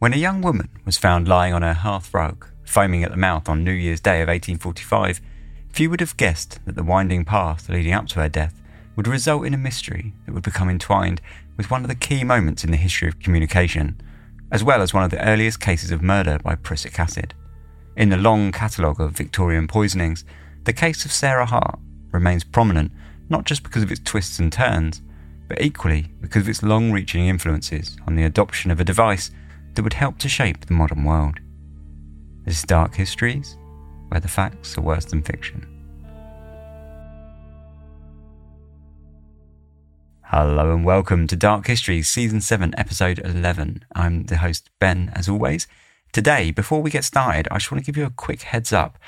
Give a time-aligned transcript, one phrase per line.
[0.00, 3.50] When a young woman was found lying on her hearth rug, foaming at the mouth
[3.50, 5.20] on New Year's Day of 1845,
[5.68, 8.62] few would have guessed that the winding path leading up to her death
[8.96, 11.20] would result in a mystery that would become entwined
[11.58, 14.00] with one of the key moments in the history of communication,
[14.50, 17.34] as well as one of the earliest cases of murder by prussic acid.
[17.94, 20.24] In the long catalogue of Victorian poisonings,
[20.64, 21.78] the case of Sarah Hart
[22.10, 22.90] remains prominent
[23.28, 25.02] not just because of its twists and turns,
[25.46, 29.30] but equally because of its long reaching influences on the adoption of a device
[29.74, 31.38] that would help to shape the modern world.
[32.44, 33.56] This is Dark Histories,
[34.08, 35.66] where the facts are worse than fiction.
[40.22, 43.84] Hello and welcome to Dark Histories, Season 7, Episode 11.
[43.94, 45.66] I'm the host, Ben, as always.
[46.12, 48.98] Today, before we get started, I just want to give you a quick heads up.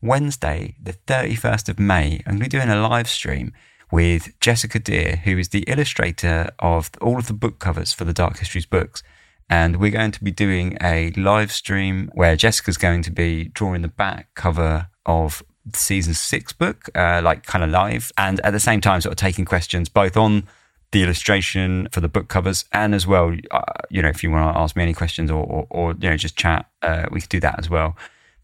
[0.00, 3.52] Wednesday, the 31st of May, I'm going to be doing a live stream
[3.90, 8.12] with Jessica Deer, who is the illustrator of all of the book covers for the
[8.12, 9.02] Dark Histories books.
[9.50, 13.82] And we're going to be doing a live stream where Jessica's going to be drawing
[13.82, 15.42] the back cover of
[15.74, 19.16] season six book, uh, like kind of live, and at the same time, sort of
[19.16, 20.44] taking questions both on
[20.90, 24.54] the illustration for the book covers, and as well, uh, you know, if you want
[24.54, 27.30] to ask me any questions or, or, or you know, just chat, uh, we could
[27.30, 27.96] do that as well.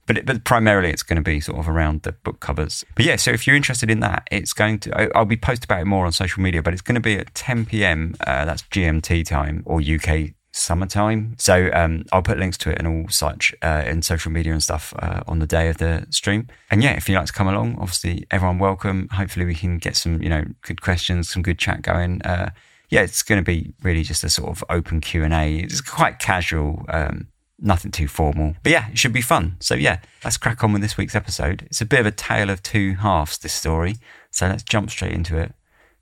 [0.06, 2.84] But, it, but primarily, it's going to be sort of around the book covers.
[2.94, 5.16] But yeah, so if you're interested in that, it's going to.
[5.16, 7.34] I'll be posting about it more on social media, but it's going to be at
[7.34, 8.14] 10 p.m.
[8.20, 11.34] Uh, that's GMT time or UK summertime.
[11.38, 14.62] So um, I'll put links to it and all such uh, in social media and
[14.62, 16.46] stuff uh, on the day of the stream.
[16.70, 19.08] And yeah, if you'd like to come along, obviously everyone welcome.
[19.12, 22.22] Hopefully we can get some you know good questions, some good chat going.
[22.22, 22.50] Uh,
[22.88, 25.56] yeah, it's going to be really just a sort of open Q and A.
[25.56, 26.84] It's quite casual.
[26.88, 28.54] Um, nothing too formal.
[28.62, 29.56] But yeah, it should be fun.
[29.58, 31.62] So yeah, let's crack on with this week's episode.
[31.62, 33.96] It's a bit of a tale of two halves, this story.
[34.30, 35.52] So let's jump straight into it.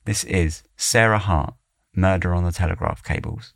[0.05, 1.55] This is Sarah Hart,
[1.95, 3.55] Murder on the Telegraph Cables.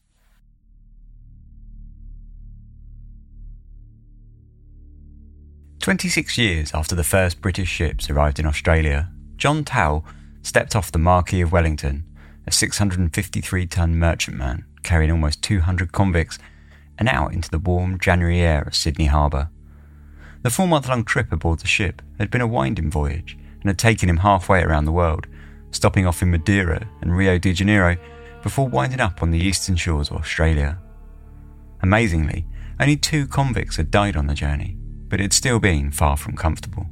[5.87, 10.05] 26 years after the first British ships arrived in Australia, John Tawell
[10.43, 12.05] stepped off the Marquis of Wellington,
[12.45, 16.41] a 653 ton merchantman carrying almost 200 convicts,
[16.99, 19.49] and out into the warm January air of Sydney Harbour.
[20.43, 23.79] The four month long trip aboard the ship had been a winding voyage and had
[23.79, 25.29] taken him halfway around the world,
[25.71, 27.97] stopping off in Madeira and Rio de Janeiro
[28.43, 30.81] before winding up on the eastern shores of Australia.
[31.81, 32.45] Amazingly,
[32.81, 34.77] only two convicts had died on the journey,
[35.09, 36.87] but it had still been far from comfortable.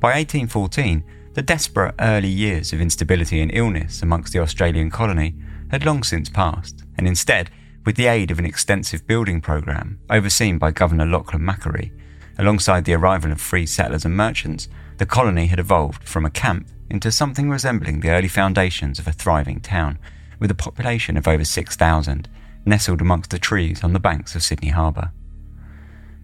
[0.00, 5.34] By 1814, the desperate early years of instability and illness amongst the Australian colony
[5.70, 7.50] had long since passed, and instead,
[7.84, 11.92] with the aid of an extensive building programme overseen by Governor Lachlan Macquarie,
[12.38, 14.68] alongside the arrival of free settlers and merchants,
[14.98, 19.12] the colony had evolved from a camp into something resembling the early foundations of a
[19.12, 19.98] thriving town,
[20.38, 22.28] with a population of over 6,000,
[22.64, 25.12] nestled amongst the trees on the banks of Sydney Harbour.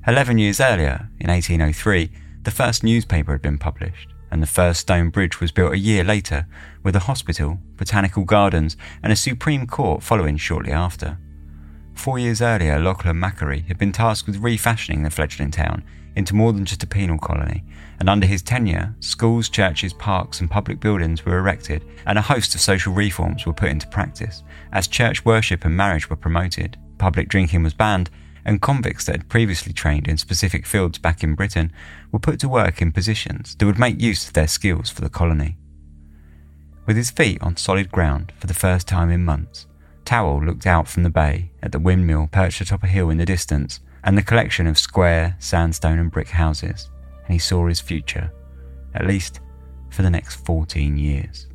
[0.06, 2.10] Eleven years earlier, in 1803,
[2.42, 6.04] the first newspaper had been published, and the first stone bridge was built a year
[6.04, 6.46] later,
[6.82, 11.16] with a hospital, botanical gardens, and a Supreme Court following shortly after.
[11.94, 15.82] Four years earlier, Lachlan Macquarie had been tasked with refashioning the fledgling town
[16.14, 17.64] into more than just a penal colony,
[17.98, 22.54] and under his tenure, schools, churches, parks, and public buildings were erected, and a host
[22.54, 27.30] of social reforms were put into practice, as church worship and marriage were promoted, public
[27.30, 28.10] drinking was banned,
[28.44, 31.72] and convicts that had previously trained in specific fields back in Britain
[32.12, 35.08] were put to work in positions that would make use of their skills for the
[35.08, 35.56] colony.
[36.86, 39.66] With his feet on solid ground for the first time in months,
[40.04, 43.24] Tawell looked out from the bay at the windmill perched atop a hill in the
[43.24, 46.90] distance and the collection of square sandstone and brick houses,
[47.24, 48.30] and he saw his future,
[48.94, 49.40] at least
[49.88, 51.46] for the next 14 years.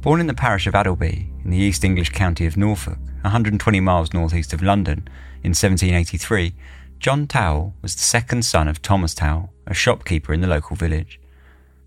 [0.00, 4.12] Born in the parish of Aldeby in the East English county of Norfolk, 120 miles
[4.12, 5.08] northeast of London,
[5.42, 6.54] in 1783,
[6.98, 11.20] John Tawell was the second son of Thomas Tawell, a shopkeeper in the local village.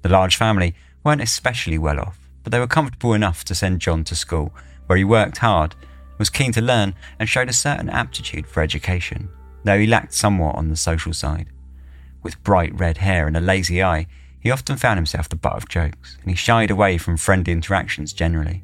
[0.04, 4.04] The large family weren't especially well off, but they were comfortable enough to send John
[4.06, 4.54] to school,
[4.88, 5.76] where he worked hard,
[6.18, 9.30] was keen to learn, and showed a certain aptitude for education,
[9.64, 11.48] though he lacked somewhat on the social side.
[12.24, 14.08] With bright red hair and a lazy eye,
[14.40, 18.14] he often found himself the butt of jokes, and he shied away from friendly interactions
[18.14, 18.64] generally.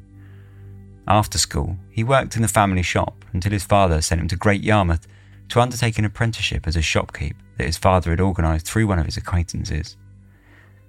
[1.10, 4.62] After school, he worked in the family shop until his father sent him to Great
[4.62, 5.08] Yarmouth
[5.48, 9.06] to undertake an apprenticeship as a shopkeep that his father had organised through one of
[9.06, 9.96] his acquaintances.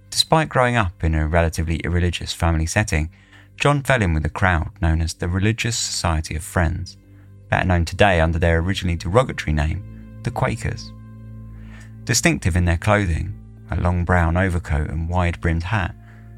[0.10, 3.10] Despite growing up in a relatively irreligious family setting,
[3.56, 6.98] John fell in with a crowd known as the Religious Society of Friends,
[7.50, 10.92] better known today under their originally derogatory name, the Quakers.
[12.04, 13.40] Distinctive in their clothing,
[13.72, 15.96] a long brown overcoat and wide brimmed hat,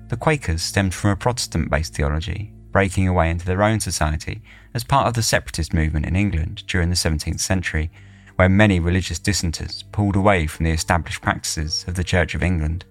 [0.10, 4.42] the Quakers stemmed from a Protestant based theology breaking away into their own society
[4.74, 7.92] as part of the separatist movement in England during the 17th century,
[8.36, 12.86] where many religious dissenters pulled away from the established practices of the Church of England.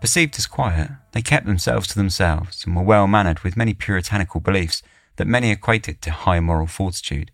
[0.00, 4.40] Perceived as quiet, they kept themselves to themselves and were well mannered with many puritanical
[4.40, 4.82] beliefs
[5.16, 7.30] that many equated to high moral fortitude.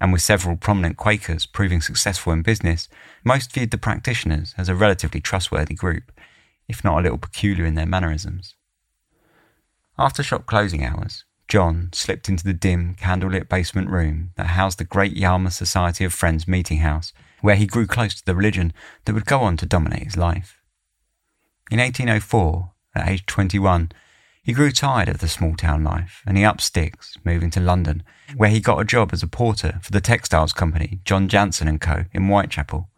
[0.00, 2.88] And with several prominent Quakers proving successful in business,
[3.24, 6.12] most viewed the practitioners as a relatively trustworthy group,
[6.68, 8.55] if not a little peculiar in their mannerisms.
[9.98, 14.84] After shop closing hours, John slipped into the dim, candlelit basement room that housed the
[14.84, 19.14] Great Yarmouth Society of Friends meeting house, where he grew close to the religion that
[19.14, 20.60] would go on to dominate his life.
[21.70, 23.90] In 1804, at age 21,
[24.42, 28.02] he grew tired of the small town life and he upped sticks, moving to London,
[28.36, 31.80] where he got a job as a porter for the textiles company John Jansen and
[31.80, 32.04] Co.
[32.12, 32.88] in Whitechapel.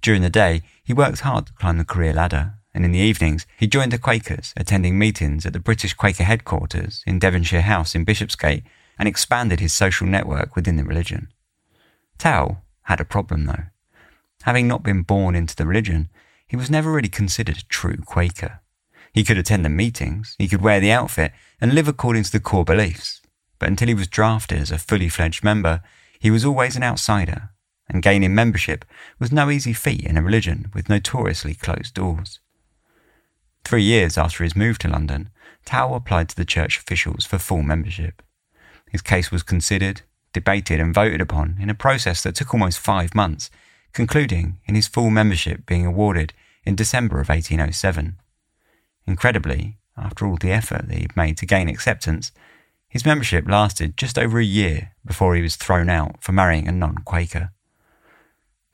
[0.00, 3.44] During the day, he worked hard to climb the career ladder, and in the evenings,
[3.56, 8.04] he joined the Quakers, attending meetings at the British Quaker headquarters in Devonshire House in
[8.04, 8.62] Bishopsgate,
[9.00, 11.26] and expanded his social network within the religion.
[12.18, 13.64] Tawell had a problem, though.
[14.44, 16.08] Having not been born into the religion,
[16.46, 18.60] he was never really considered a true Quaker.
[19.12, 22.38] He could attend the meetings, he could wear the outfit, and live according to the
[22.38, 23.20] core beliefs.
[23.58, 25.82] But until he was drafted as a fully fledged member,
[26.20, 27.50] he was always an outsider,
[27.88, 28.84] and gaining membership
[29.18, 32.38] was no easy feat in a religion with notoriously closed doors.
[33.68, 35.28] Three years after his move to London,
[35.66, 38.22] Tawell applied to the church officials for full membership.
[38.90, 40.00] His case was considered,
[40.32, 43.50] debated, and voted upon in a process that took almost five months,
[43.92, 46.32] concluding in his full membership being awarded
[46.64, 48.16] in December of 1807.
[49.06, 52.32] Incredibly, after all the effort that he'd made to gain acceptance,
[52.88, 56.72] his membership lasted just over a year before he was thrown out for marrying a
[56.72, 57.50] non Quaker.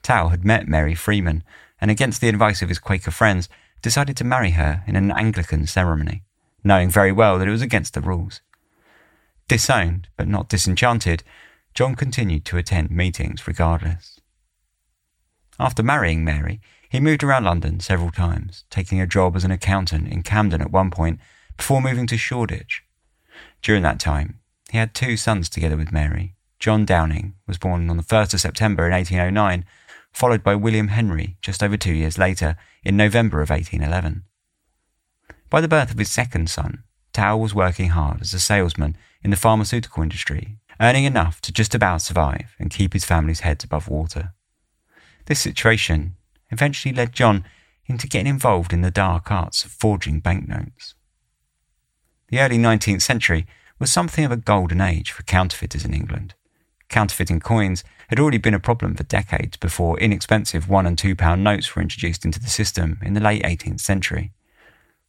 [0.04, 1.42] Tawell had met Mary Freeman
[1.80, 3.48] and, against the advice of his Quaker friends,
[3.84, 6.22] decided to marry her in an Anglican ceremony,
[6.64, 8.40] knowing very well that it was against the rules.
[9.46, 11.22] Disowned, but not disenchanted,
[11.74, 14.20] John continued to attend meetings regardless.
[15.60, 20.08] After marrying Mary, he moved around London several times, taking a job as an accountant
[20.08, 21.20] in Camden at one point
[21.58, 22.84] before moving to Shoreditch.
[23.60, 24.40] During that time,
[24.70, 26.36] he had two sons together with Mary.
[26.58, 29.66] John Downing was born on the 1st of September in 1809,
[30.10, 34.24] followed by William Henry just over two years later in November of 1811.
[35.50, 39.30] By the birth of his second son, Tawell was working hard as a salesman in
[39.30, 43.88] the pharmaceutical industry, earning enough to just about survive and keep his family's heads above
[43.88, 44.32] water.
[45.26, 46.16] This situation
[46.50, 47.44] eventually led John
[47.86, 50.94] into getting involved in the dark arts of forging banknotes.
[52.28, 53.46] The early 19th century
[53.78, 56.34] was something of a golden age for counterfeiters in England.
[56.88, 61.42] Counterfeiting coins had already been a problem for decades before inexpensive one and two pound
[61.42, 64.32] notes were introduced into the system in the late 18th century.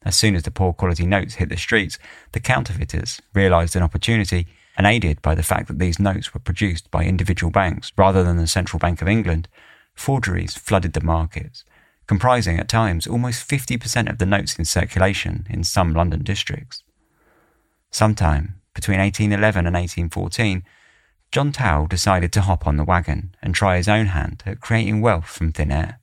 [0.04, 1.98] As soon as the poor quality notes hit the streets,
[2.32, 4.48] the counterfeiters realised an opportunity
[4.78, 8.38] and aided by the fact that these notes were produced by individual banks rather than
[8.38, 9.48] the Central Bank of England,
[9.96, 11.64] forgeries flooded the markets,
[12.08, 16.84] comprising at times almost 50% of the notes in circulation in some London districts.
[17.90, 20.64] Sometime between 1811 and 1814,
[21.36, 25.02] John Tawell decided to hop on the wagon and try his own hand at creating
[25.02, 26.00] wealth from thin air.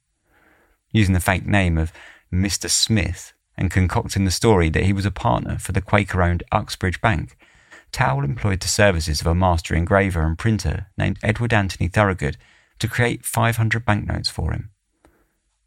[0.91, 1.91] Using the fake name of
[2.31, 2.69] Mr.
[2.69, 7.01] Smith and concocting the story that he was a partner for the Quaker owned Uxbridge
[7.01, 7.39] Bank,
[7.93, 12.37] Tawell employed the services of a master engraver and printer named Edward Anthony Thorogood
[12.79, 14.69] to create 500 banknotes for him.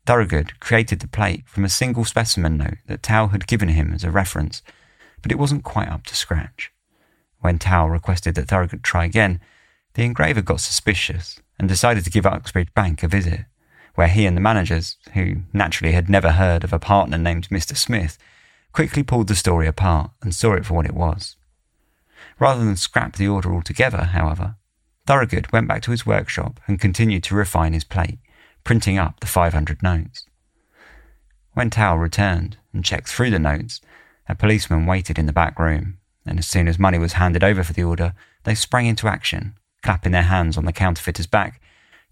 [0.06, 4.04] Thorogood created the plate from a single specimen note that Tawell had given him as
[4.04, 4.62] a reference,
[5.24, 6.72] but it wasn't quite up to scratch.
[7.40, 9.42] When Tawell requested that Thorogood try again,
[9.96, 13.46] the engraver got suspicious and decided to give Uxbridge Bank a visit,
[13.96, 17.76] where he and the managers, who naturally had never heard of a partner named Mr.
[17.76, 18.18] Smith,
[18.74, 21.38] quickly pulled the story apart and saw it for what it was.
[22.40, 24.58] Rather than scrap the order altogether, however,
[25.08, 28.20] Thorogood went back to his workshop and continued to refine his plate,
[28.66, 30.26] printing up the 500 notes.
[31.54, 33.80] When Tawell returned and checked through the notes,
[34.28, 37.64] a policeman waited in the back room, and as soon as money was handed over
[37.64, 41.62] for the order, they sprang into action, clapping their hands on the counterfeiter's back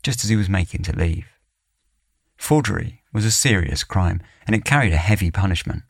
[0.03, 1.25] just as he was making to leave.
[2.37, 5.81] Forgery was a serious crime, and it carried a heavy punishment.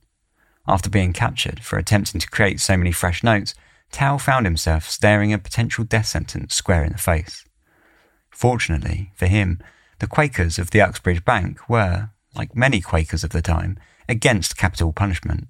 [0.65, 3.53] After being captured for attempting to create so many fresh notes,
[3.91, 7.43] Tawell found himself staring a potential death sentence square in the face.
[8.31, 9.59] Fortunately for him,
[9.99, 14.93] the Quakers of the Uxbridge Bank were, like many Quakers of the time, against capital
[14.93, 15.49] punishment,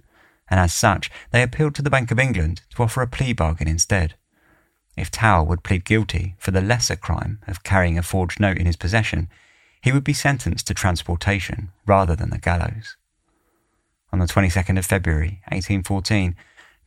[0.50, 3.68] and as such they appealed to the Bank of England to offer a plea bargain
[3.68, 4.16] instead.
[4.96, 8.66] If Tawell would plead guilty for the lesser crime of carrying a forged note in
[8.66, 9.28] his possession,
[9.82, 12.96] he would be sentenced to transportation rather than the gallows.
[14.12, 16.36] On the 22nd of February, 1814,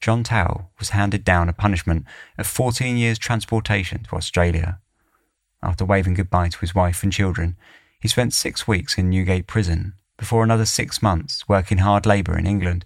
[0.01, 2.05] John Tawell was handed down a punishment
[2.39, 4.79] of 14 years' transportation to Australia.
[5.63, 7.57] After waving goodbye to his wife and children,
[8.01, 12.47] he spent six weeks in Newgate Prison before another six months working hard labour in
[12.47, 12.85] England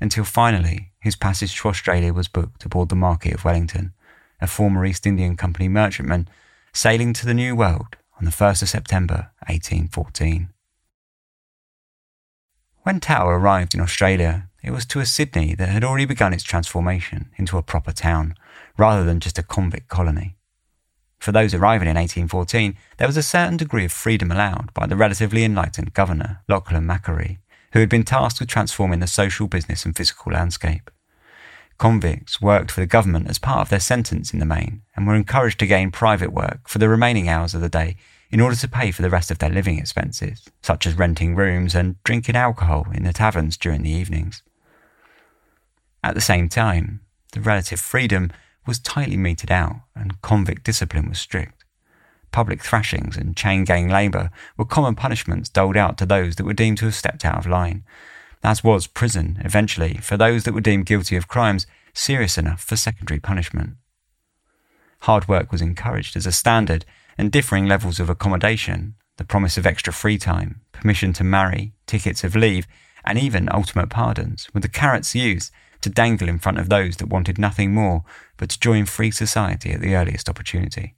[0.00, 3.92] until finally his passage to Australia was booked aboard the Marquis of Wellington,
[4.42, 6.28] a former East Indian Company merchantman
[6.72, 10.48] sailing to the New World on the 1st of September 1814.
[12.82, 16.42] When Tawell arrived in Australia, it was to a Sydney that had already begun its
[16.42, 18.34] transformation into a proper town,
[18.76, 20.36] rather than just a convict colony.
[21.20, 24.96] For those arriving in 1814, there was a certain degree of freedom allowed by the
[24.96, 27.38] relatively enlightened governor, Lachlan Macquarie,
[27.72, 30.90] who had been tasked with transforming the social, business, and physical landscape.
[31.78, 35.14] Convicts worked for the government as part of their sentence in the main and were
[35.14, 37.96] encouraged to gain private work for the remaining hours of the day
[38.30, 41.74] in order to pay for the rest of their living expenses, such as renting rooms
[41.74, 44.42] and drinking alcohol in the taverns during the evenings.
[46.02, 47.00] At the same time,
[47.32, 48.32] the relative freedom
[48.66, 51.64] was tightly meted out and convict discipline was strict.
[52.32, 56.54] Public thrashings and chain gang labour were common punishments doled out to those that were
[56.54, 57.84] deemed to have stepped out of line,
[58.42, 62.76] as was prison, eventually, for those that were deemed guilty of crimes serious enough for
[62.76, 63.74] secondary punishment.
[65.00, 66.84] Hard work was encouraged as a standard,
[67.18, 72.24] and differing levels of accommodation, the promise of extra free time, permission to marry, tickets
[72.24, 72.66] of leave,
[73.04, 77.08] and even ultimate pardons were the carrots used to dangle in front of those that
[77.08, 78.04] wanted nothing more
[78.36, 80.94] but to join free society at the earliest opportunity.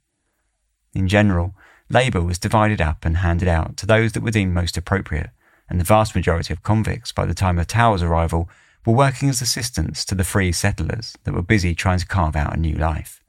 [0.93, 1.55] In general,
[1.89, 5.31] labour was divided up and handed out to those that were deemed most appropriate,
[5.69, 8.49] and the vast majority of convicts by the time of Tawell's arrival
[8.85, 12.53] were working as assistants to the free settlers that were busy trying to carve out
[12.53, 13.21] a new life.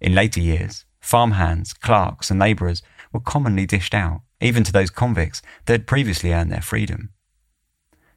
[0.00, 5.42] In later years, farmhands, clerks, and labourers were commonly dished out, even to those convicts
[5.66, 7.10] that had previously earned their freedom.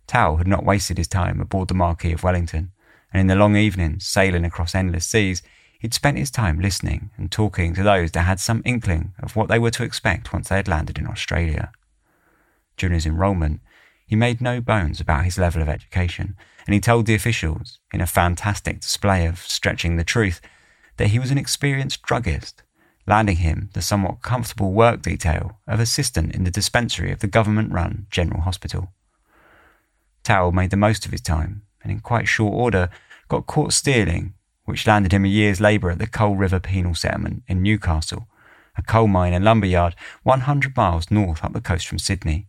[0.07, 2.71] Tawell had not wasted his time aboard the Marquis of Wellington,
[3.12, 5.41] and in the long evenings, sailing across endless seas,
[5.79, 9.50] he'd spent his time listening and talking to those that had some inkling of what
[9.50, 11.71] they were to expect once they had landed in Australia.
[12.77, 13.61] During his enrolment,
[14.05, 18.01] he made no bones about his level of education, and he told the officials, in
[18.01, 20.41] a fantastic display of stretching the truth,
[20.97, 22.63] that he was an experienced druggist,
[23.07, 27.71] landing him the somewhat comfortable work detail of assistant in the dispensary of the government
[27.71, 28.93] run General Hospital.
[30.23, 32.89] Tawell made the most of his time, and in quite short order
[33.27, 34.33] got caught stealing,
[34.65, 38.27] which landed him a year's labour at the Coal River Penal Settlement in Newcastle,
[38.77, 42.47] a coal mine and lumber yard 100 miles north up the coast from Sydney.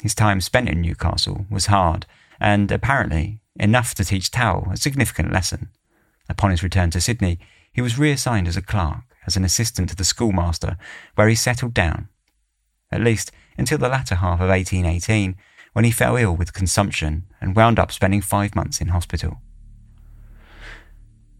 [0.00, 2.06] His time spent in Newcastle was hard,
[2.40, 5.68] and apparently enough to teach Tawell a significant lesson.
[6.28, 7.38] Upon his return to Sydney,
[7.72, 10.78] he was reassigned as a clerk, as an assistant to the schoolmaster,
[11.14, 12.08] where he settled down.
[12.90, 15.36] At least until the latter half of 1818,
[15.72, 19.40] when he fell ill with consumption and wound up spending five months in hospital.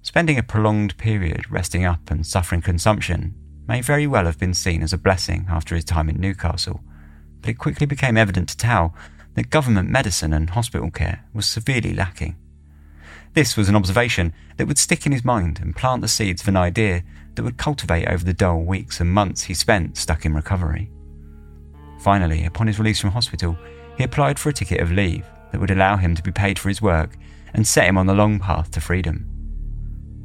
[0.02, 3.34] Spending a prolonged period resting up and suffering consumption
[3.66, 6.82] may very well have been seen as a blessing after his time in Newcastle,
[7.40, 8.94] but it quickly became evident to Tawell
[9.34, 12.36] that government medicine and hospital care was severely lacking.
[13.34, 16.48] This was an observation that would stick in his mind and plant the seeds of
[16.48, 17.04] an idea
[17.34, 20.90] that would cultivate over the dull weeks and months he spent stuck in recovery.
[22.00, 23.56] Finally, upon his release from hospital,
[23.96, 26.68] he applied for a ticket of leave that would allow him to be paid for
[26.68, 27.16] his work
[27.54, 29.26] and set him on the long path to freedom.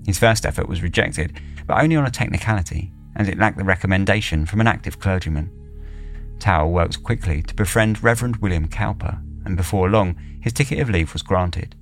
[0.05, 4.45] His first effort was rejected, but only on a technicality, as it lacked the recommendation
[4.45, 5.51] from an active clergyman.
[6.39, 11.13] Tawell worked quickly to befriend Reverend William Cowper, and before long his ticket of leave
[11.13, 11.75] was granted.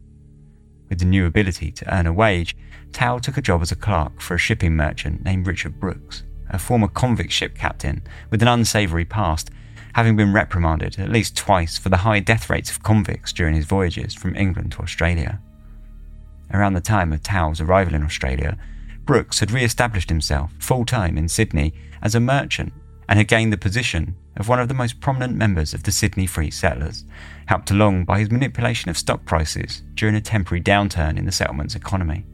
[0.90, 2.56] With the new ability to earn a wage,
[2.92, 6.60] Tawell took a job as a clerk for a shipping merchant named Richard Brooks, a
[6.60, 9.50] former convict ship captain with an unsavoury past
[9.96, 13.66] having been reprimanded at least twice for the high death rates of convicts during his
[13.66, 15.40] voyages from England to Australia.
[16.52, 18.58] Around the time of Tawell's arrival in Australia,
[19.06, 22.74] Brooks had re established himself full time in Sydney as a merchant
[23.08, 26.26] and had gained the position of one of the most prominent members of the Sydney
[26.26, 27.06] Free Settlers,
[27.46, 31.76] helped along by his manipulation of stock prices during a temporary downturn in the settlement's
[31.76, 32.26] economy.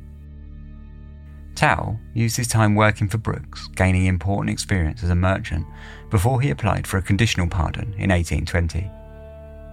[1.56, 5.66] Tawell used his time working for Brooks, gaining important experience as a merchant,
[6.10, 8.90] before he applied for a conditional pardon in 1820.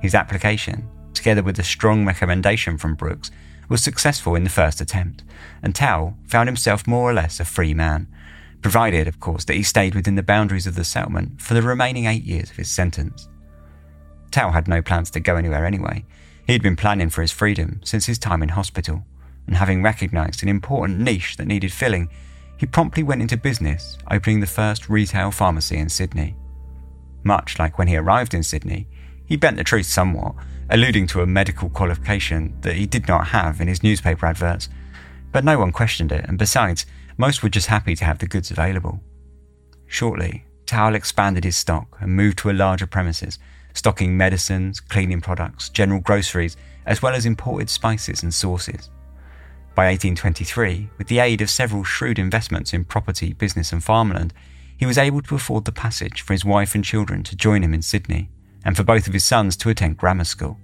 [0.03, 3.31] His application, together with a strong recommendation from Brooks,
[3.69, 5.23] was successful in the first attempt,
[5.63, 8.09] and Tawell found himself more or less a free man,
[8.67, 12.07] provided, of course, that he stayed within the boundaries of the settlement for the remaining
[12.07, 13.29] eight years of his sentence.
[14.33, 16.05] Tawell had no plans to go anywhere anyway.
[16.49, 19.05] He had been planning for his freedom since his time in hospital,
[19.47, 22.09] and having recognised an important niche that needed filling,
[22.57, 26.35] he promptly went into business, opening the first retail pharmacy in Sydney.
[27.23, 28.89] Much like when he arrived in Sydney,
[29.27, 30.35] he bent the truth somewhat,
[30.71, 34.69] alluding to a medical qualification that he did not have in his newspaper adverts.
[35.31, 36.85] But no one questioned it, and besides,
[37.17, 39.01] most were just happy to have the goods available.
[39.87, 43.39] Shortly, Tawell expanded his stock and moved to a larger premises,
[43.73, 48.91] stocking medicines, cleaning products, general groceries, as well as imported spices and sauces.
[49.75, 54.33] By 1823, with the aid of several shrewd investments in property, business, and farmland,
[54.77, 57.75] he was able to afford the passage for his wife and children to join him
[57.75, 58.31] in Sydney,
[58.65, 60.59] and for both of his sons to attend grammar school.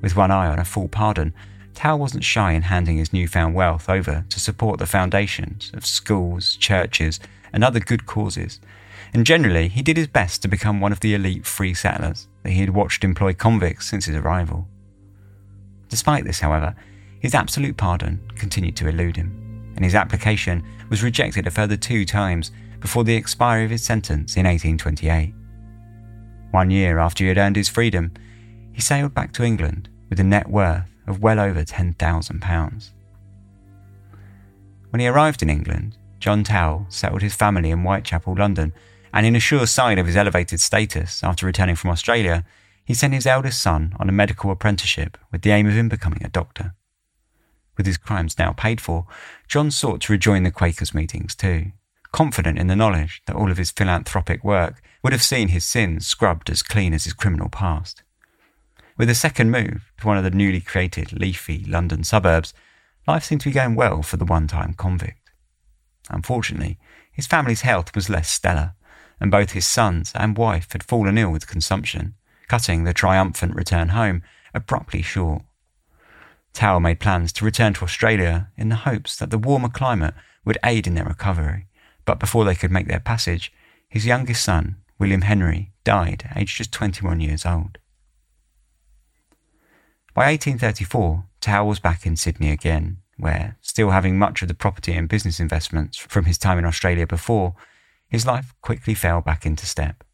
[0.00, 1.32] With one eye on a full pardon,
[1.74, 6.56] Tawell wasn't shy in handing his newfound wealth over to support the foundations of schools,
[6.56, 7.20] churches,
[7.52, 8.60] and other good causes,
[9.14, 12.50] and generally he did his best to become one of the elite free settlers that
[12.50, 14.66] he had watched employ convicts since his arrival.
[15.88, 16.74] Despite this, however,
[17.20, 22.04] his absolute pardon continued to elude him, and his application was rejected a further two
[22.04, 22.50] times
[22.80, 25.34] before the expiry of his sentence in 1828.
[26.50, 28.12] One year after he had earned his freedom,
[28.72, 32.90] he sailed back to England with a net worth of well over £10,000.
[34.90, 38.72] When he arrived in England, John Tawell settled his family in Whitechapel, London,
[39.12, 42.44] and in a sure sign of his elevated status after returning from Australia,
[42.84, 46.22] he sent his eldest son on a medical apprenticeship with the aim of him becoming
[46.24, 46.74] a doctor.
[47.76, 49.06] With his crimes now paid for,
[49.48, 51.72] John sought to rejoin the Quakers' meetings too,
[52.12, 56.06] confident in the knowledge that all of his philanthropic work would have seen his sins
[56.06, 58.01] scrubbed as clean as his criminal past.
[58.98, 62.52] With a second move to one of the newly created leafy London suburbs,
[63.06, 65.30] life seemed to be going well for the one time convict.
[66.10, 66.78] Unfortunately,
[67.10, 68.74] his family's health was less stellar,
[69.18, 72.14] and both his sons and wife had fallen ill with consumption,
[72.48, 74.22] cutting the triumphant return home
[74.52, 75.42] abruptly short.
[76.52, 80.58] Tawell made plans to return to Australia in the hopes that the warmer climate would
[80.64, 81.66] aid in their recovery,
[82.04, 83.52] but before they could make their passage,
[83.88, 87.78] his youngest son, William Henry, died aged just 21 years old.
[90.14, 94.92] By 1834, Tawell was back in Sydney again, where, still having much of the property
[94.92, 97.54] and business investments from his time in Australia before,
[98.10, 100.04] his life quickly fell back into step.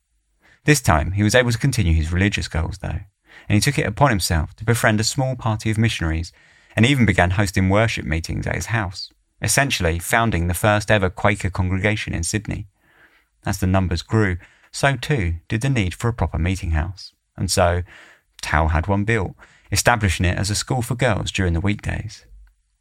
[0.65, 3.01] This time, he was able to continue his religious goals, though,
[3.49, 6.33] and he took it upon himself to befriend a small party of missionaries
[6.77, 11.51] and even began hosting worship meetings at his house, essentially founding the first ever Quaker
[11.51, 12.69] congregation in Sydney.
[13.45, 14.37] As the numbers grew,
[14.71, 17.83] so too did the need for a proper meeting house, and so
[18.41, 19.35] Tawell had one built,
[19.71, 22.25] establishing it as a school for girls during the weekdays.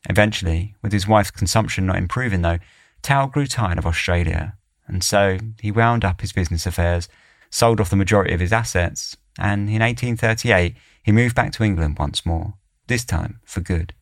[0.10, 2.60] Eventually, with his wife's consumption not improving though,
[3.02, 7.10] Tawell grew tired of Australia, and so he wound up his business affairs,
[7.50, 11.97] sold off the majority of his assets, and in 1838 he moved back to England
[12.00, 12.56] once more,
[12.88, 13.93] this time for good.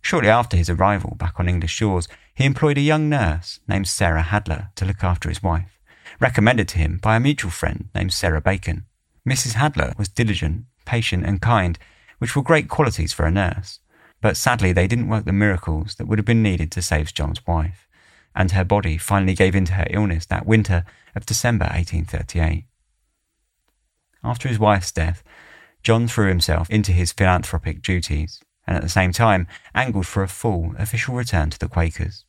[0.00, 4.22] Shortly after his arrival back on English shores, he employed a young nurse named Sarah
[4.22, 5.80] Hadler to look after his wife,
[6.20, 8.84] recommended to him by a mutual friend named Sarah Bacon.
[9.28, 9.54] Mrs.
[9.54, 11.78] Hadler was diligent, patient, and kind,
[12.18, 13.80] which were great qualities for a nurse.
[14.22, 17.46] But sadly, they didn't work the miracles that would have been needed to save John's
[17.46, 17.86] wife,
[18.34, 22.64] and her body finally gave in to her illness that winter of December 1838.
[24.24, 25.22] After his wife's death,
[25.82, 30.28] John threw himself into his philanthropic duties, and at the same time angled for a
[30.28, 32.24] full official return to the Quakers.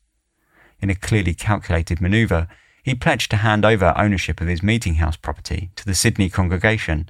[0.80, 2.46] In a clearly calculated manoeuvre,
[2.82, 7.08] he pledged to hand over ownership of his meeting house property to the Sydney congregation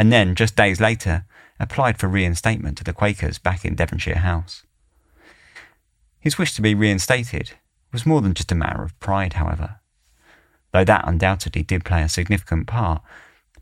[0.00, 1.26] and then, just days later,
[1.58, 4.62] applied for reinstatement to the Quakers back in Devonshire House.
[6.18, 7.50] His wish to be reinstated
[7.92, 9.78] was more than just a matter of pride, however.
[10.72, 13.02] Though that undoubtedly did play a significant part,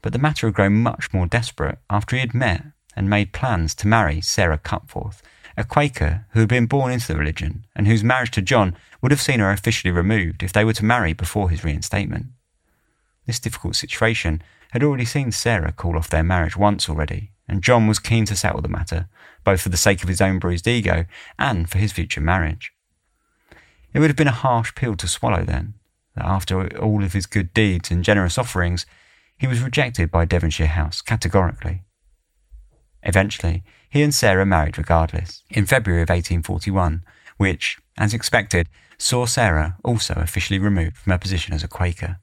[0.01, 3.75] but the matter had grown much more desperate after he had met and made plans
[3.75, 5.23] to marry Sarah Cutforth,
[5.57, 9.11] a Quaker who had been born into the religion and whose marriage to John would
[9.11, 12.27] have seen her officially removed if they were to marry before his reinstatement.
[13.27, 17.87] This difficult situation had already seen Sarah call off their marriage once already, and John
[17.87, 19.09] was keen to settle the matter,
[19.45, 21.07] both for the sake of his own bruised ego
[21.39, 22.73] and for his future marriage.
[23.95, 25.75] It would have been a harsh pill to swallow then,
[26.15, 28.85] that after all of his good deeds and generous offerings,
[29.39, 31.83] he was rejected by Devonshire House categorically.
[33.03, 37.03] Eventually, he and Sarah married regardless, in February of 1841,
[37.37, 42.19] which, as expected, saw Sarah also officially removed from her position as a Quaker.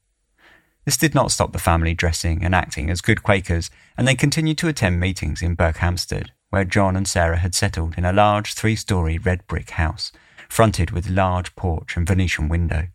[0.86, 4.60] This did not stop the family dressing and acting as good Quakers, and they continued
[4.60, 8.76] to attend meetings in Berkhamsted, where John and Sarah had settled in a large three
[8.76, 10.12] story red brick house,
[10.48, 12.88] fronted with large porch and Venetian window.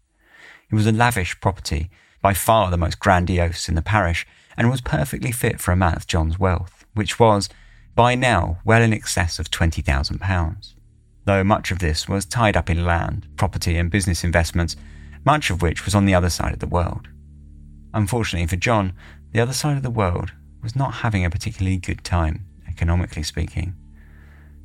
[0.70, 1.90] It was a lavish property,
[2.22, 4.24] by far the most grandiose in the parish,
[4.56, 7.48] and was perfectly fit for a man of John's wealth, which was,
[7.96, 10.74] by now, well in excess of £20,000.
[11.24, 14.76] Though much of this was tied up in land, property, and business investments,
[15.24, 17.08] much of which was on the other side of the world.
[17.92, 18.92] Unfortunately for John,
[19.32, 23.74] the other side of the world was not having a particularly good time, economically speaking.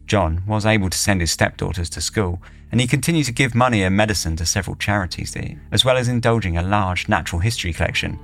[0.06, 3.84] John was able to send his stepdaughters to school, and he continued to give money
[3.84, 5.36] and medicine to several charities,
[5.72, 8.20] as well as indulging a large natural history collection.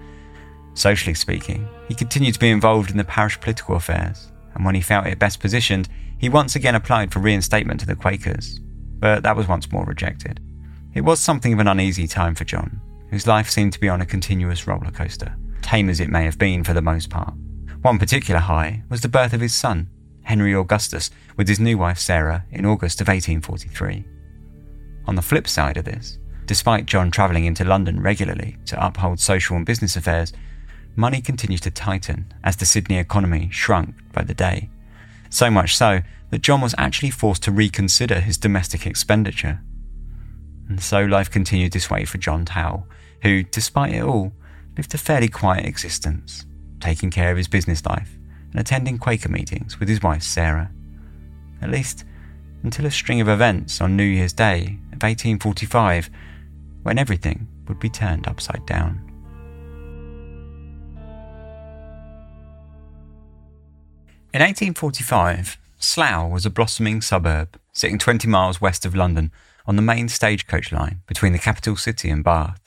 [0.74, 4.82] Socially speaking, he continued to be involved in the parish political affairs, and when he
[4.82, 8.60] felt it best positioned, he once again applied for reinstatement to the Quakers,
[9.00, 10.40] but that was once more rejected.
[10.94, 12.80] It was something of an uneasy time for John,
[13.12, 16.40] whose life seemed to be on a continuous roller coaster, tame as it may have
[16.40, 17.34] been for the most part.
[17.82, 19.90] One particular high was the birth of his son,
[20.24, 24.06] Henry Augustus, with his new wife Sarah in August of 1843.
[25.06, 29.58] On the flip side of this, despite John travelling into London regularly to uphold social
[29.58, 30.32] and business affairs,
[30.96, 34.70] money continued to tighten as the Sydney economy shrunk by the day.
[35.30, 39.62] So much so that John was actually forced to reconsider his domestic expenditure.
[40.70, 42.88] And so life continued this way for John Tawell,
[43.22, 44.34] who, despite it all,
[44.78, 46.46] lived a fairly quiet existence,
[46.80, 48.18] taking care of his business life
[48.52, 50.72] and attending Quaker meetings with his wife Sarah.
[51.62, 52.06] At least
[52.64, 56.10] until a string of events on New Year's Day of 1845
[56.84, 59.08] when everything would be turned upside down.
[64.34, 69.32] In 1845, Slough was a blossoming suburb sitting 20 miles west of London
[69.66, 72.61] on the main stagecoach line between the capital city and Bath.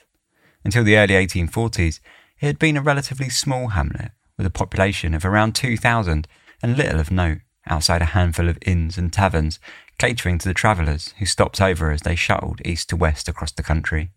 [0.65, 1.99] Until the early 1840s,
[2.39, 6.27] it had been a relatively small hamlet with a population of around 2,000
[6.63, 9.59] and little of note outside a handful of inns and taverns
[9.99, 13.63] catering to the travellers who stopped over as they shuttled east to west across the
[13.63, 14.11] country.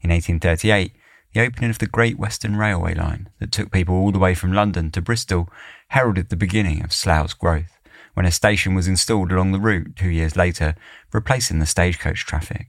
[0.00, 0.94] In 1838,
[1.34, 4.54] the opening of the Great Western Railway line that took people all the way from
[4.54, 5.50] London to Bristol
[5.88, 7.78] heralded the beginning of Slough's growth,
[8.14, 10.74] when a station was installed along the route two years later,
[11.12, 12.68] replacing the stagecoach traffic.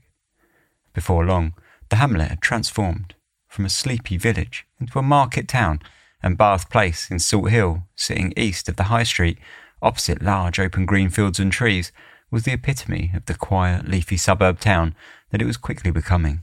[0.92, 1.54] Before long,
[1.88, 3.14] the hamlet had transformed
[3.48, 5.80] from a sleepy village into a market town
[6.22, 9.38] and Bath Place in Salt Hill, sitting east of the High Street,
[9.82, 11.92] opposite large open green fields and trees,
[12.30, 14.94] was the epitome of the quiet, leafy suburb town
[15.30, 16.42] that it was quickly becoming.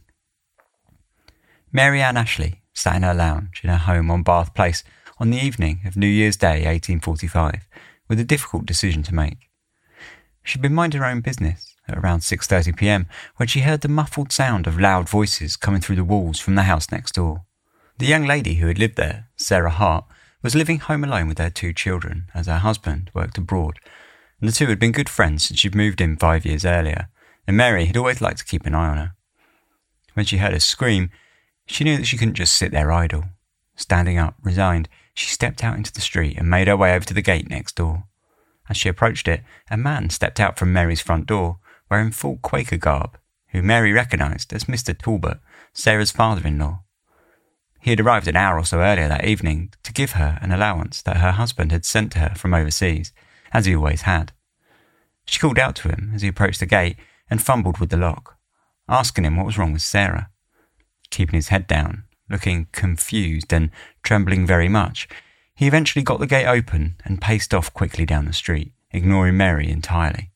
[1.72, 4.84] Mary Ann Ashley sat in her lounge in her home on Bath Place
[5.20, 7.68] on the evening of New Year's Day 1845
[8.08, 9.50] with a difficult decision to make.
[10.44, 13.08] She'd been minding her own business at around 6:30 p.m.
[13.38, 16.64] when she heard the muffled sound of loud voices coming through the walls from the
[16.64, 17.44] house next door.
[17.98, 20.06] The young lady who had lived there, Sarah Hart,
[20.42, 23.80] was living home alone with her two children as her husband worked abroad,
[24.40, 27.10] and the two had been good friends since she'd moved in five years earlier,
[27.46, 29.12] and Mary had always liked to keep an eye on her.
[30.14, 31.12] When she heard her scream,
[31.68, 33.26] she knew that she couldn't just sit there idle.
[33.76, 37.14] Standing up, resigned, she stepped out into the street and made her way over to
[37.14, 38.06] the gate next door.
[38.70, 41.60] As she approached it, a man stepped out from Mary's front door,
[41.92, 43.18] wearing full Quaker garb,
[43.50, 44.98] who Mary recognised as Mr.
[44.98, 45.40] Talbot,
[45.74, 46.84] Sarah's father in law.
[47.82, 51.02] He had arrived an hour or so earlier that evening to give her an allowance
[51.02, 53.12] that her husband had sent to her from overseas,
[53.52, 54.32] as he always had.
[55.26, 56.96] She called out to him as he approached the gate
[57.30, 58.38] and fumbled with the lock,
[58.88, 60.30] asking him what was wrong with Sarah.
[61.10, 63.70] Keeping his head down, looking confused and
[64.02, 65.10] trembling very much,
[65.54, 69.70] he eventually got the gate open and paced off quickly down the street, ignoring Mary
[69.70, 70.31] entirely.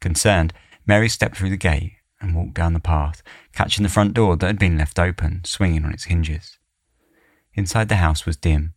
[0.00, 0.52] Concerned,
[0.86, 4.46] Mary stepped through the gate and walked down the path, catching the front door that
[4.46, 6.58] had been left open, swinging on its hinges.
[7.54, 8.74] Inside the house was dim,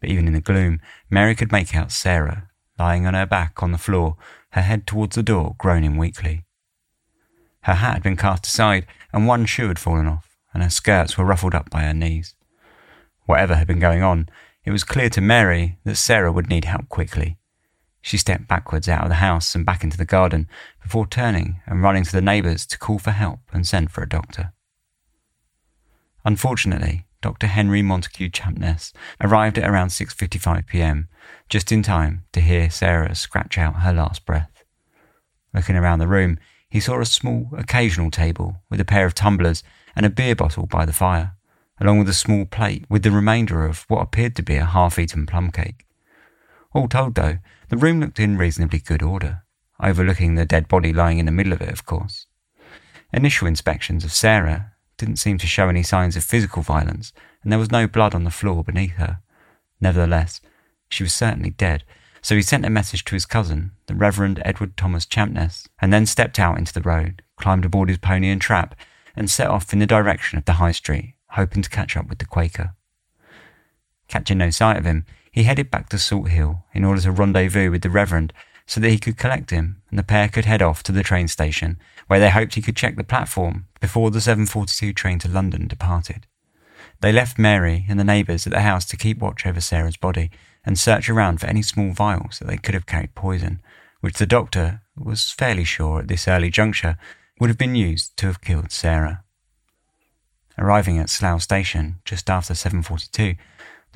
[0.00, 0.80] but even in the gloom,
[1.10, 4.16] Mary could make out Sarah, lying on her back on the floor,
[4.50, 6.44] her head towards the door, groaning weakly.
[7.62, 11.18] Her hat had been cast aside, and one shoe had fallen off, and her skirts
[11.18, 12.34] were ruffled up by her knees.
[13.26, 14.28] Whatever had been going on,
[14.64, 17.38] it was clear to Mary that Sarah would need help quickly,
[18.08, 20.48] she stepped backwards out of the house and back into the garden
[20.82, 24.08] before turning and running to the neighbours to call for help and send for a
[24.08, 24.54] doctor.
[26.24, 27.46] Unfortunately, Dr.
[27.46, 31.08] Henry Montague Champness arrived at around 6:55 p.m.,
[31.50, 34.64] just in time to hear Sarah scratch out her last breath.
[35.52, 36.38] Looking around the room,
[36.70, 39.62] he saw a small occasional table with a pair of tumblers
[39.94, 41.32] and a beer bottle by the fire,
[41.78, 45.26] along with a small plate with the remainder of what appeared to be a half-eaten
[45.26, 45.84] plum cake.
[46.72, 49.42] All told, though, the room looked in reasonably good order,
[49.80, 52.26] overlooking the dead body lying in the middle of it, of course.
[53.12, 57.58] Initial inspections of Sarah didn't seem to show any signs of physical violence, and there
[57.58, 59.20] was no blood on the floor beneath her.
[59.80, 60.40] Nevertheless,
[60.90, 61.84] she was certainly dead,
[62.20, 66.04] so he sent a message to his cousin, the Reverend Edward Thomas Champness, and then
[66.04, 68.74] stepped out into the road, climbed aboard his pony and trap,
[69.16, 72.18] and set off in the direction of the High Street, hoping to catch up with
[72.18, 72.74] the Quaker.
[74.08, 77.70] Catching no sight of him, he headed back to Salt Hill in order to rendezvous
[77.70, 78.32] with the Reverend
[78.66, 81.28] so that he could collect him and the pair could head off to the train
[81.28, 85.66] station where they hoped he could check the platform before the 742 train to London
[85.66, 86.26] departed.
[87.00, 90.30] They left Mary and the neighbours at the house to keep watch over Sarah's body
[90.66, 93.62] and search around for any small vials that they could have carried poison,
[94.00, 96.98] which the doctor was fairly sure at this early juncture
[97.40, 99.24] would have been used to have killed Sarah.
[100.58, 103.36] Arriving at Slough Station just after 7.42,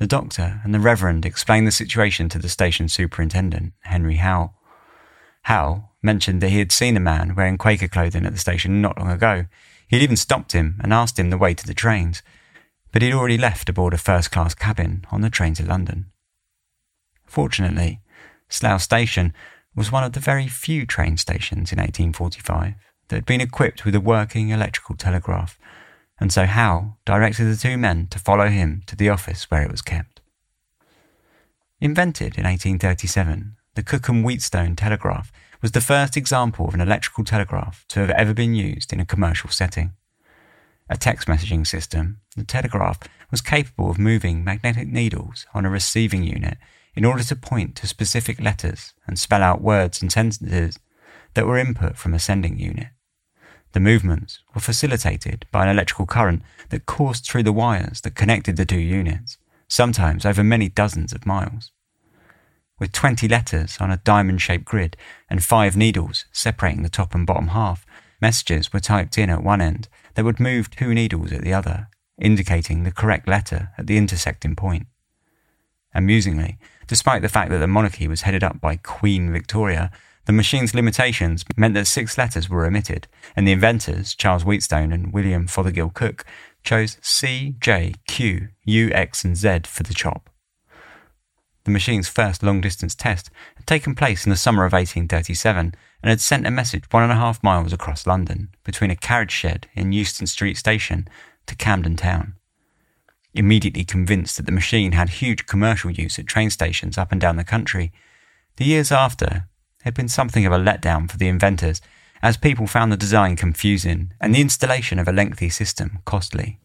[0.03, 4.53] the doctor and the Reverend explained the situation to the station superintendent, Henry Howell.
[5.43, 8.99] Howell mentioned that he had seen a man wearing Quaker clothing at the station not
[8.99, 9.45] long ago.
[9.87, 12.21] He had even stopped him and asked him the way to the trains,
[12.91, 16.07] but he'd already left aboard a first class cabin on the train to London.
[17.25, 18.01] Fortunately,
[18.49, 19.33] Slough Station
[19.73, 22.73] was one of the very few train stations in 1845
[23.07, 25.57] that had been equipped with a working electrical telegraph,
[26.23, 29.69] and so Howell directed the two men to follow him to the office where it
[29.69, 30.21] was kept.
[31.81, 37.25] Invented in 1837, the Cooke and Wheatstone telegraph was the first example of an electrical
[37.25, 39.91] telegraph to have ever been used in a commercial setting.
[40.89, 46.23] A text messaging system, the telegraph was capable of moving magnetic needles on a receiving
[46.23, 46.57] unit
[46.95, 50.79] in order to point to specific letters and spell out words and sentences
[51.33, 52.87] that were input from a sending unit.
[53.73, 58.55] The movements were facilitated by an electrical current that coursed through the wires that connected
[58.55, 61.71] the two units, sometimes over many dozens of miles.
[62.79, 64.95] With 20 letters on a diamond shaped grid
[65.27, 67.85] and five needles separating the top and bottom half,
[68.21, 71.87] messages were typed in at one end that would move two needles at the other,
[72.19, 74.85] indicating the correct letter at the intersecting point.
[75.95, 79.91] Amusingly, despite the fact that the monarchy was headed up by Queen Victoria,
[80.25, 85.11] the machine's limitations meant that six letters were omitted, and the inventors, Charles Wheatstone and
[85.11, 86.25] William Fothergill Cooke,
[86.63, 90.29] chose C, J, Q, U, X, and Z for the chop.
[91.65, 96.09] The machine's first long distance test had taken place in the summer of 1837 and
[96.09, 99.67] had sent a message one and a half miles across London between a carriage shed
[99.73, 101.07] in Euston Street Station
[101.47, 102.35] to Camden Town.
[103.33, 107.37] Immediately convinced that the machine had huge commercial use at train stations up and down
[107.37, 107.91] the country,
[108.57, 109.47] the years after,
[109.83, 111.81] had been something of a letdown for the inventors,
[112.21, 116.59] as people found the design confusing and the installation of a lengthy system costly.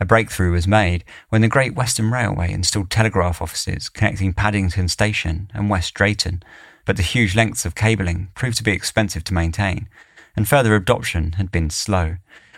[0.00, 5.50] A breakthrough was made when the Great Western Railway installed telegraph offices connecting Paddington Station
[5.54, 6.42] and West Drayton,
[6.84, 9.88] but the huge lengths of cabling proved to be expensive to maintain,
[10.36, 12.16] and further adoption had been slow,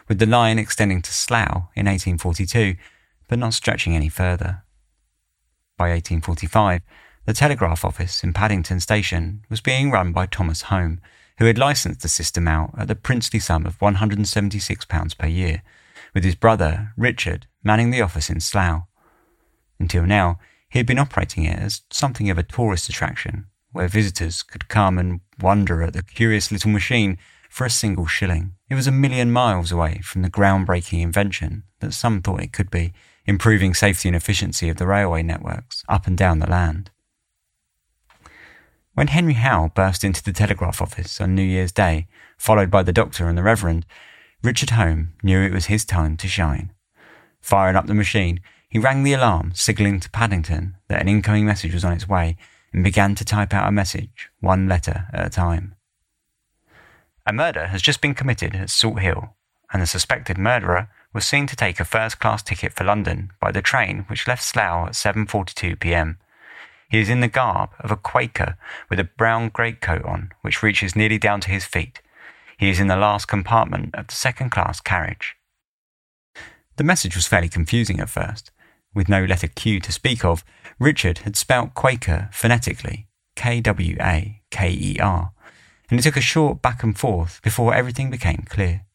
[0.08, 2.76] with the line extending to Slough in 1842,
[3.28, 4.62] but not stretching any further.
[5.76, 6.80] By 1845,
[7.26, 11.00] the telegraph office in Paddington Station was being run by Thomas Home,
[11.38, 15.62] who had licensed the system out at the princely sum of £176 per year,
[16.14, 18.84] with his brother, Richard, manning the office in Slough.
[19.80, 20.38] Until now,
[20.70, 24.96] he had been operating it as something of a tourist attraction, where visitors could come
[24.96, 27.18] and wonder at the curious little machine
[27.50, 28.54] for a single shilling.
[28.70, 32.70] It was a million miles away from the groundbreaking invention that some thought it could
[32.70, 32.92] be,
[33.26, 36.90] improving safety and efficiency of the railway networks up and down the land.
[38.96, 42.06] When Henry Howell burst into the telegraph office on New Year's Day,
[42.38, 43.84] followed by the doctor and the Reverend,
[44.42, 46.72] Richard Home knew it was his time to shine.
[47.42, 51.74] Firing up the machine, he rang the alarm, signalling to Paddington that an incoming message
[51.74, 52.38] was on its way,
[52.72, 55.74] and began to type out a message, one letter at a time.
[57.26, 59.34] A murder has just been committed at Salt Hill,
[59.74, 63.60] and the suspected murderer was seen to take a first-class ticket for London by the
[63.60, 66.16] train which left Slough at 7:42 p.m.
[66.88, 68.56] He is in the garb of a Quaker
[68.88, 72.00] with a brown greatcoat on, which reaches nearly down to his feet.
[72.58, 75.36] He is in the last compartment of the second class carriage.
[76.76, 78.50] The message was fairly confusing at first.
[78.94, 80.44] With no letter Q to speak of,
[80.78, 85.32] Richard had spelt Quaker phonetically, K W A K E R,
[85.90, 88.86] and it took a short back and forth before everything became clear.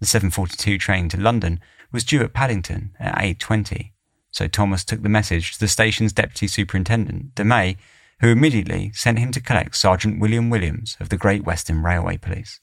[0.00, 3.92] The 7:42 train to London was due at Paddington at 8:20
[4.36, 7.78] so Thomas took the message to the station's deputy superintendent, De May,
[8.20, 12.60] who immediately sent him to collect Sergeant William Williams of the Great Western Railway Police.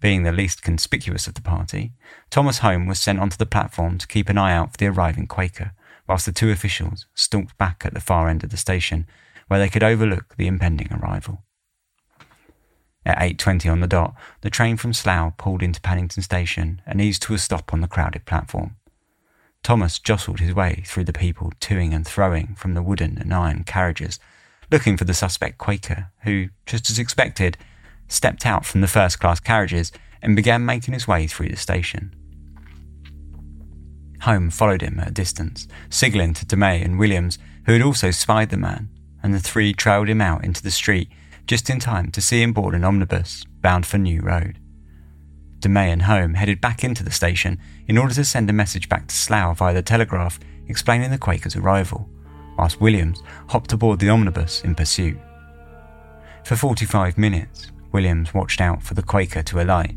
[0.00, 1.92] Being the least conspicuous of the party,
[2.28, 5.28] Thomas Home was sent onto the platform to keep an eye out for the arriving
[5.28, 5.74] Quaker,
[6.08, 9.06] whilst the two officials stalked back at the far end of the station,
[9.46, 11.44] where they could overlook the impending arrival.
[13.06, 17.22] At 8.20 on the dot, the train from Slough pulled into Paddington Station and eased
[17.22, 18.74] to a stop on the crowded platform.
[19.62, 23.64] Thomas jostled his way through the people toing and throwing from the wooden and iron
[23.64, 24.18] carriages,
[24.70, 27.58] looking for the suspect Quaker, who, just as expected,
[28.08, 29.92] stepped out from the first class carriages
[30.22, 32.14] and began making his way through the station.
[34.22, 38.50] Home followed him at a distance, signalling to DeMay and Williams, who had also spied
[38.50, 38.90] the man,
[39.22, 41.08] and the three trailed him out into the street
[41.46, 44.58] just in time to see him board an omnibus bound for New Road.
[45.60, 49.06] DeMay and Home headed back into the station in order to send a message back
[49.08, 52.08] to Slough via the telegraph explaining the Quaker's arrival,
[52.56, 55.18] whilst Williams hopped aboard the omnibus in pursuit.
[56.44, 59.94] For 45 minutes, Williams watched out for the Quaker to alight,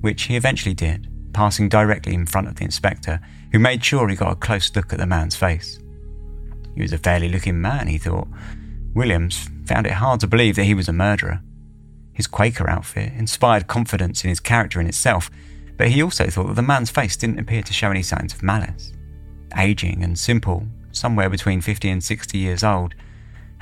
[0.00, 3.20] which he eventually did, passing directly in front of the inspector,
[3.52, 5.78] who made sure he got a close look at the man's face.
[6.74, 8.28] He was a fairly looking man, he thought.
[8.94, 11.42] Williams found it hard to believe that he was a murderer.
[12.12, 15.30] His Quaker outfit inspired confidence in his character in itself,
[15.76, 18.42] but he also thought that the man's face didn't appear to show any signs of
[18.42, 18.92] malice.
[19.56, 22.94] Aging and simple, somewhere between 50 and 60 years old,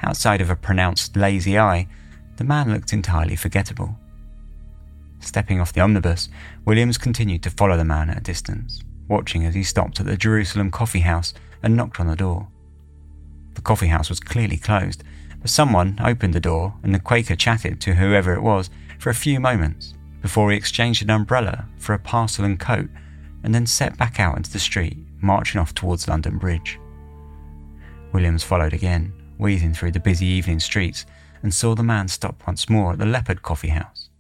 [0.02, 1.88] outside of a pronounced lazy eye,
[2.36, 3.96] the man looked entirely forgettable.
[5.20, 6.28] Stepping off the omnibus,
[6.64, 10.16] Williams continued to follow the man at a distance, watching as he stopped at the
[10.16, 12.48] Jerusalem Coffee House and knocked on the door.
[13.54, 15.04] The coffee house was clearly closed,
[15.40, 19.14] but someone opened the door and the Quaker chatted to whoever it was for a
[19.14, 22.88] few moments before he exchanged an umbrella for a parcel and coat
[23.42, 26.78] and then set back out into the street, marching off towards London Bridge.
[28.12, 31.06] Williams followed again, wheezing through the busy evening streets,
[31.42, 34.10] and saw the man stop once more at the Leopard Coffee House.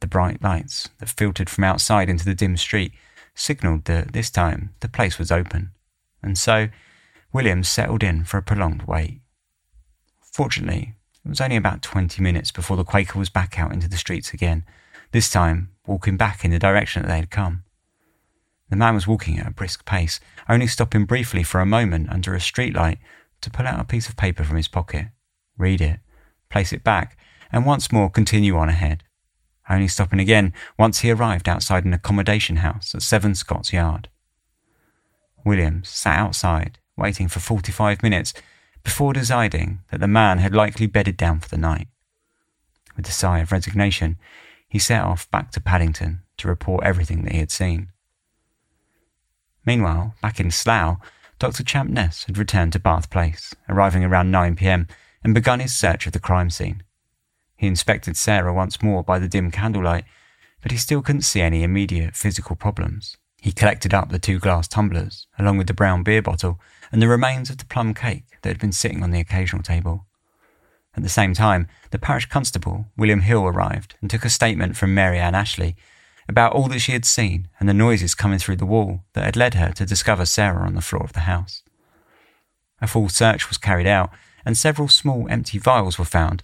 [0.00, 2.92] The bright lights that filtered from outside into the dim street
[3.34, 5.70] signalled that this time the place was open,
[6.22, 6.68] and so
[7.32, 9.21] Williams settled in for a prolonged wait.
[10.32, 13.98] Fortunately, it was only about 20 minutes before the Quaker was back out into the
[13.98, 14.64] streets again,
[15.12, 17.64] this time walking back in the direction that they had come.
[18.70, 20.18] The man was walking at a brisk pace,
[20.48, 22.96] only stopping briefly for a moment under a streetlight
[23.42, 25.08] to pull out a piece of paper from his pocket,
[25.58, 26.00] read it,
[26.48, 27.18] place it back,
[27.52, 29.04] and once more continue on ahead,
[29.68, 34.08] only stopping again once he arrived outside an accommodation house at Seven Scots Yard.
[35.44, 38.32] Williams sat outside, waiting for 45 minutes
[38.82, 41.88] before deciding that the man had likely bedded down for the night.
[42.96, 44.18] With a sigh of resignation,
[44.68, 47.88] he set off back to Paddington to report everything that he had seen.
[49.64, 50.98] Meanwhile, back in Slough,
[51.38, 51.62] Dr.
[51.62, 54.86] Champness had returned to Bath Place, arriving around 9 pm,
[55.24, 56.82] and begun his search of the crime scene.
[57.56, 60.04] He inspected Sarah once more by the dim candlelight,
[60.62, 63.16] but he still couldn't see any immediate physical problems.
[63.40, 66.60] He collected up the two glass tumblers, along with the brown beer bottle,
[66.92, 70.04] and the remains of the plum cake that had been sitting on the occasional table.
[70.94, 74.94] At the same time, the parish constable, William Hill, arrived and took a statement from
[74.94, 75.74] Mary Ann Ashley
[76.28, 79.36] about all that she had seen and the noises coming through the wall that had
[79.36, 81.62] led her to discover Sarah on the floor of the house.
[82.82, 84.10] A full search was carried out,
[84.44, 86.42] and several small empty vials were found,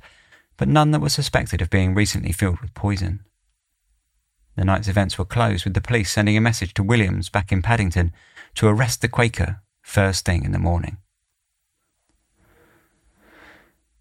[0.57, 3.21] but none that were suspected of being recently filled with poison.
[4.57, 7.63] The night's events were closed with the police sending a message to Williams back in
[7.63, 8.13] Paddington
[8.55, 10.99] to arrest the Quaker first thing in the morning.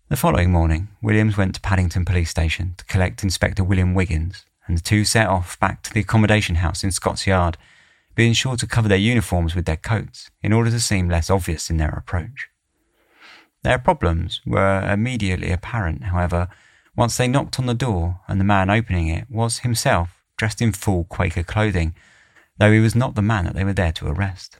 [0.10, 4.78] The following morning, Williams went to Paddington Police Station to collect Inspector William Wiggins, and
[4.78, 7.58] the two set off back to the accommodation house in Scots Yard,
[8.16, 11.70] being sure to cover their uniforms with their coats in order to seem less obvious
[11.70, 12.50] in their approach.
[13.64, 16.50] Their problems were immediately apparent, however,
[16.98, 20.74] once they knocked on the door and the man opening it was himself dressed in
[20.74, 21.96] full Quaker clothing,
[22.58, 24.60] though he was not the man that they were there to arrest.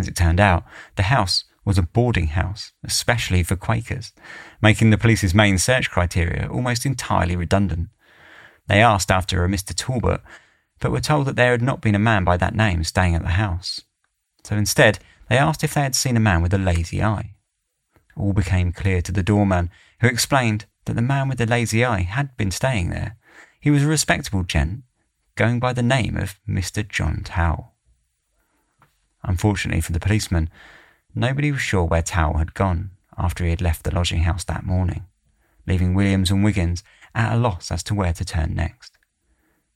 [0.00, 0.64] As it turned out,
[0.96, 4.12] the house was a boarding house, especially for Quakers,
[4.62, 7.90] making the police's main search criteria almost entirely redundant.
[8.66, 9.74] They asked after a Mr.
[9.76, 10.22] Talbot,
[10.78, 13.20] but were told that there had not been a man by that name staying at
[13.20, 13.82] the house.
[14.42, 17.34] So instead, they asked if they had seen a man with a lazy eye.
[18.16, 19.68] All became clear to the doorman,
[20.00, 23.18] who explained that the man with the lazy eye had been staying there.
[23.60, 24.80] He was a respectable gent,
[25.36, 26.88] going by the name of Mr.
[26.88, 27.69] John Tawell.
[29.22, 30.48] Unfortunately for the policeman,
[31.14, 34.64] nobody was sure where Tawell had gone after he had left the lodging house that
[34.64, 35.04] morning,
[35.66, 36.82] leaving Williams and Wiggins
[37.14, 38.96] at a loss as to where to turn next.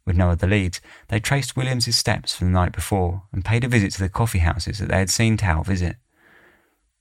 [0.07, 3.69] With no other leads, they traced Williams's steps from the night before and paid a
[3.69, 5.97] visit to the coffee houses that they had seen Tawell visit.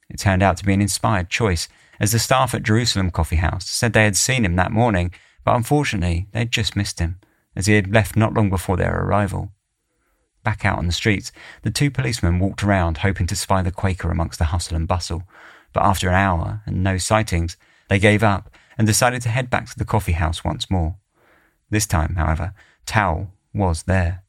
[0.10, 1.68] It turned out to be an inspired choice,
[2.00, 5.12] as the staff at Jerusalem Coffee House said they had seen him that morning,
[5.44, 7.20] but unfortunately they had just missed him,
[7.56, 9.52] as he had left not long before their arrival.
[10.44, 14.12] Back out on the streets, the two policemen walked around hoping to spy the Quaker
[14.12, 15.24] amongst the hustle and bustle,
[15.72, 17.56] but after an hour and no sightings,
[17.90, 20.98] they gave up and decided to head back to the coffee house once more.
[21.70, 22.54] This time, however,
[22.86, 24.24] Tawell was there.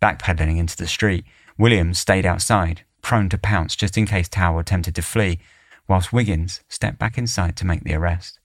[0.00, 1.24] Backpedaling into the street,
[1.58, 5.38] Williams stayed outside, prone to pounce just in case Tawell attempted to flee,
[5.86, 8.38] whilst Wiggins stepped back inside to make the arrest.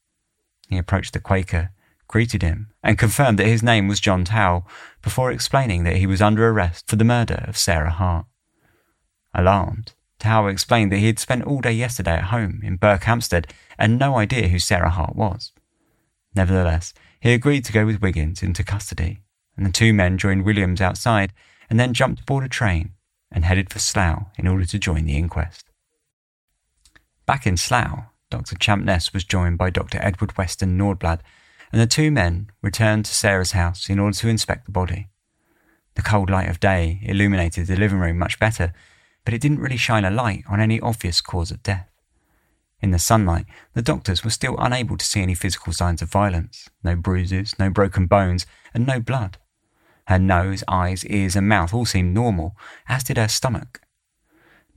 [0.68, 1.70] He approached the Quaker
[2.08, 4.68] greeted him, and confirmed that his name was John Tawell
[5.02, 8.26] before explaining that he was under arrest for the murder of Sarah Hart.
[9.34, 14.00] Alarmed, Tawell explained that he had spent all day yesterday at home in Berkhamsted and
[14.00, 15.52] no idea who Sarah Hart was.
[16.36, 19.22] Nevertheless, he agreed to go with Wiggins into custody,
[19.58, 21.34] and the two men joined Williams outside
[21.70, 22.92] and then jumped aboard a train
[23.32, 25.66] and headed for Slough in order to join the inquest.
[27.26, 28.56] Back in Slough, Dr.
[28.56, 29.98] Champness was joined by Dr.
[30.02, 31.22] Edward Weston Nordblad,
[31.72, 35.10] and the two men returned to Sarah's house in order to inspect the body.
[35.96, 38.74] The cold light of day illuminated the living room much better,
[39.24, 41.90] but it didn't really shine a light on any obvious cause of death.
[42.82, 46.70] In the sunlight, the doctors were still unable to see any physical signs of violence
[46.84, 49.38] no bruises, no broken bones, and no blood.
[50.08, 52.56] Her nose, eyes, ears, and mouth all seemed normal,
[52.88, 53.82] as did her stomach.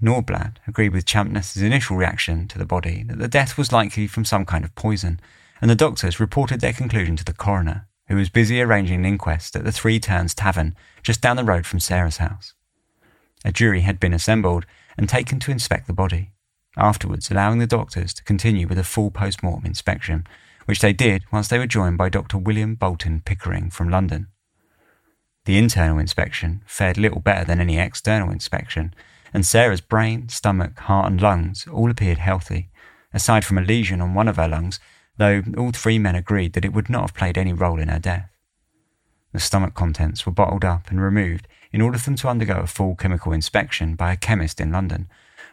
[0.02, 4.24] Nordblad agreed with Champness's initial reaction to the body that the death was likely from
[4.24, 5.20] some kind of poison,
[5.60, 9.54] and the doctors reported their conclusion to the coroner, who was busy arranging an inquest
[9.56, 12.54] at the Three Tuns Tavern just down the road from Sarah's house.
[13.44, 16.32] A jury had been assembled and taken to inspect the body,
[16.76, 20.26] afterwards allowing the doctors to continue with a full post mortem inspection,
[20.64, 22.38] which they did once they were joined by Dr.
[22.38, 24.28] William Bolton Pickering from London.
[25.44, 28.94] The internal inspection fared little better than any external inspection,
[29.32, 32.70] and Sarah's brain, stomach, heart, and lungs all appeared healthy,
[33.14, 34.78] aside from a lesion on one of her lungs,
[35.18, 37.98] though all three men agreed that it would not have played any role in her
[37.98, 38.30] death.
[39.32, 42.66] The stomach contents were bottled up and removed in order for them to undergo a
[42.66, 45.08] full chemical inspection by a chemist in London,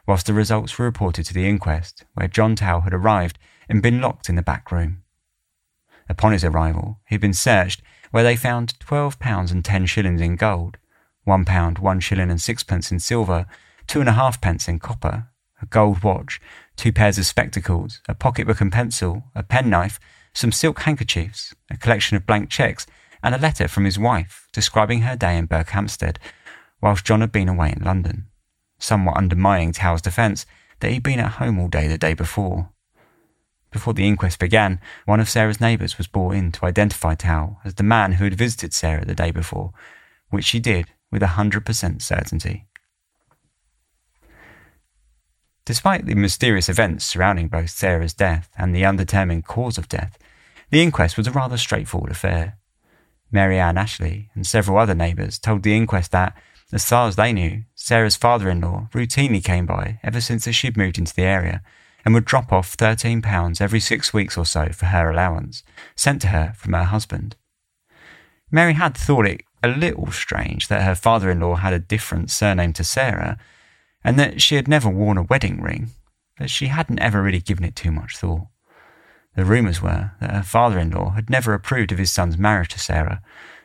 [0.07, 3.37] whilst the results were reported to the inquest, where John Tawell had arrived
[3.67, 5.03] and been locked in the back room.
[6.07, 10.21] Upon his arrival, he had been searched where they found twelve pounds and ten shillings
[10.21, 10.77] in gold,
[11.23, 13.47] one pound, one shilling and sixpence in silver,
[13.87, 15.27] two and a half pence in copper,
[15.61, 16.41] a gold watch,
[16.75, 19.99] two pairs of spectacles, a pocketbook and pencil, a penknife,
[20.33, 22.85] some silk handkerchiefs, a collection of blank cheques,
[23.23, 26.17] and a letter from his wife describing her day in Berkhamsted,
[26.81, 28.27] whilst John had been away in London,
[28.77, 30.45] somewhat undermining Tawell's defence
[30.79, 32.69] that he'd been at home all day the day before.
[33.71, 37.75] Before the inquest began, one of Sarah's neighbours was brought in to identify Tawell as
[37.75, 39.73] the man who had visited Sarah the day before,
[40.29, 42.67] which she did with a 100% certainty.
[45.65, 50.17] Despite the mysterious events surrounding both Sarah's death and the undetermined cause of death,
[50.69, 52.57] the inquest was a rather straightforward affair.
[53.31, 56.37] Mary Ann Ashley and several other neighbours told the inquest that,
[56.71, 60.77] as far as they knew, Sarah's father in law routinely came by ever since she'd
[60.77, 61.63] moved into the area
[62.03, 65.63] and would drop off £13 every six weeks or so for her allowance,
[65.95, 67.35] sent to her from her husband.
[68.51, 72.29] Mary had thought it a little strange that her father in law had a different
[72.29, 73.39] surname to Sarah,
[74.05, 75.89] and that she had never worn a wedding ring,
[76.37, 78.47] but she hadn't ever really given it too much thought.
[79.35, 82.69] The rumours were that her father in law had never approved of his son's marriage
[82.69, 83.21] to Sarah,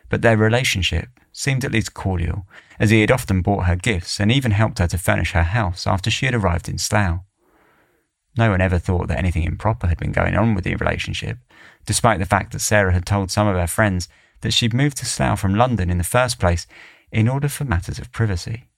[0.08, 2.46] but their relationship seemed at least cordial,
[2.80, 5.86] as he had often bought her gifts and even helped her to furnish her house
[5.86, 7.20] after she had arrived in Slough.
[8.38, 11.36] No one ever thought that anything improper had been going on with the relationship,
[11.84, 14.08] despite the fact that Sarah had told some of her friends
[14.40, 16.66] that she'd moved to Slough from London in the first place
[17.12, 18.69] in order for matters of privacy.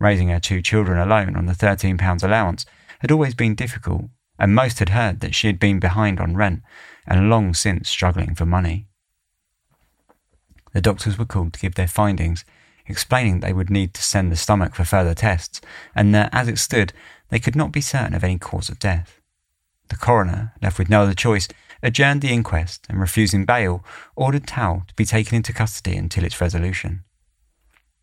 [0.00, 2.64] Raising her two children alone on the £13 allowance
[3.00, 4.06] had always been difficult,
[4.38, 6.62] and most had heard that she had been behind on rent
[7.06, 8.86] and long since struggling for money.
[10.72, 12.44] The doctors were called to give their findings,
[12.86, 15.60] explaining they would need to send the stomach for further tests,
[15.94, 16.94] and that, as it stood,
[17.28, 19.20] they could not be certain of any cause of death.
[19.88, 21.48] The coroner, left with no other choice,
[21.82, 23.84] adjourned the inquest and, refusing bail,
[24.16, 27.04] ordered Tawell to be taken into custody until its resolution.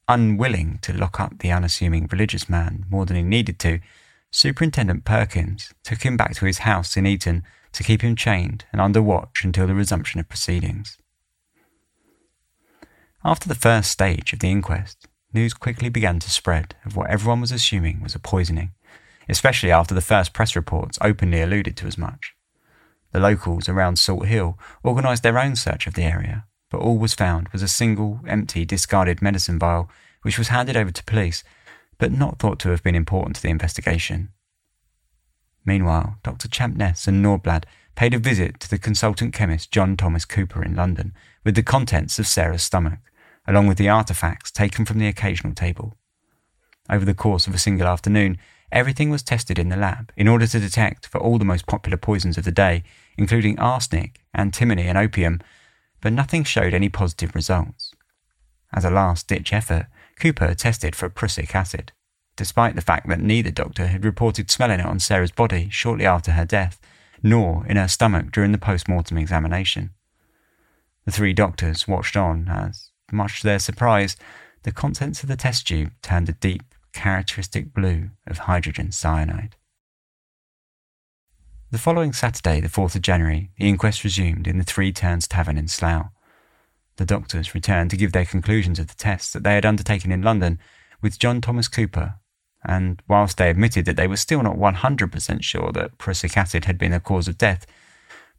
[0.07, 3.79] Unwilling to lock up the unassuming religious man more than he needed to,
[4.31, 7.43] Superintendent Perkins took him back to his house in Eton
[7.73, 10.97] to keep him chained and under watch until the resumption of proceedings.
[13.23, 17.41] After the first stage of the inquest, news quickly began to spread of what everyone
[17.41, 18.71] was assuming was a poisoning
[19.29, 22.35] especially after the first press reports openly alluded to as much.
[23.11, 27.13] The locals around Salt Hill organised their own search of the area, but all was
[27.13, 29.89] found was a single, empty, discarded medicine vial
[30.21, 31.43] which was handed over to police,
[31.97, 34.29] but not thought to have been important to the investigation.
[35.65, 36.47] Meanwhile, Dr.
[36.47, 37.63] Champness and Nordblad
[37.95, 41.13] paid a visit to the consultant chemist John Thomas Cooper in London
[41.43, 42.99] with the contents of Sarah's stomach,
[43.47, 45.95] along with the artefacts taken from the occasional table.
[46.89, 48.37] Over the course of a single afternoon,
[48.71, 51.97] Everything was tested in the lab in order to detect for all the most popular
[51.97, 52.83] poisons of the day,
[53.17, 55.39] including arsenic, antimony, and opium,
[56.01, 57.91] but nothing showed any positive results.
[58.73, 59.87] As a last ditch effort,
[60.19, 61.91] Cooper tested for prussic acid,
[62.35, 66.31] despite the fact that neither doctor had reported smelling it on Sarah's body shortly after
[66.31, 66.79] her death,
[67.21, 69.91] nor in her stomach during the post mortem examination.
[71.05, 74.15] The three doctors watched on as, much to their surprise,
[74.63, 79.55] the contents of the test tube turned a deep characteristic blue of hydrogen cyanide.
[81.69, 85.57] The following Saturday, the 4th of January, the inquest resumed in the Three Tuns Tavern
[85.57, 86.07] in Slough.
[86.95, 90.21] the doctors returned to give their conclusions of the tests that they had undertaken in
[90.21, 90.59] London
[91.01, 92.15] with John Thomas Cooper,
[92.63, 96.77] and whilst they admitted that they were still not 100% sure that prussic acid had
[96.77, 97.65] been the cause of death,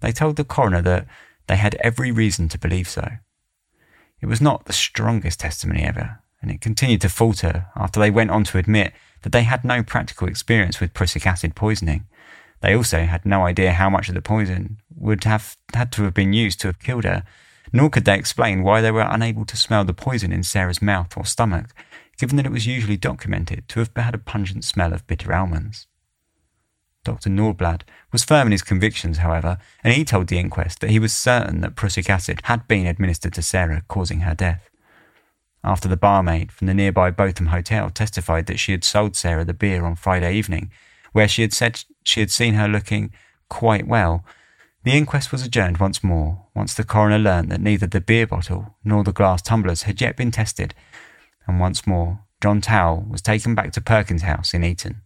[0.01, 1.07] they told the coroner that
[1.49, 3.07] they had every reason to believe so.
[4.23, 8.31] It was not the strongest testimony ever, and it continued to falter after they went
[8.31, 12.07] on to admit that they had no practical experience with prussic acid poisoning.
[12.61, 16.15] They also had no idea how much of the poison would have had to have
[16.15, 17.25] been used to have killed her,
[17.73, 21.17] nor could they explain why they were unable to smell the poison in Sarah's mouth
[21.17, 21.75] or stomach,
[22.19, 25.87] given that it was usually documented to have had a pungent smell of bitter almonds.
[27.05, 27.31] Dr.
[27.31, 27.83] Nordblad
[28.13, 31.61] was firm in his convictions, however, and he told the inquest that he was certain
[31.61, 34.69] that prussic acid had been administered to Sarah, causing her death.
[35.65, 39.55] After the barmaid from the nearby Botham Hotel testified that she had sold Sarah the
[39.55, 40.71] beer on Friday evening,
[41.19, 43.13] where she had said she had seen her looking
[43.49, 44.25] quite well,
[44.85, 48.77] the inquest was adjourned once more, once the coroner learnt that neither the beer bottle
[48.85, 50.77] nor the glass tumblers had yet been tested,
[51.49, 55.01] and once more John Tawell was taken back to Perkins House in Eton.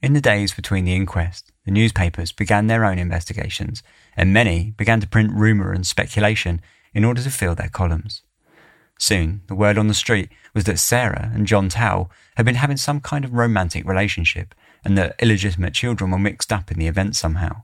[0.00, 3.82] In the days between the inquest, the newspapers began their own investigations,
[4.16, 6.62] and many began to print rumour and speculation
[6.94, 8.22] in order to fill their columns.
[9.00, 12.76] Soon, the word on the street was that Sarah and John Tawell had been having
[12.76, 17.16] some kind of romantic relationship, and that illegitimate children were mixed up in the event
[17.16, 17.62] somehow.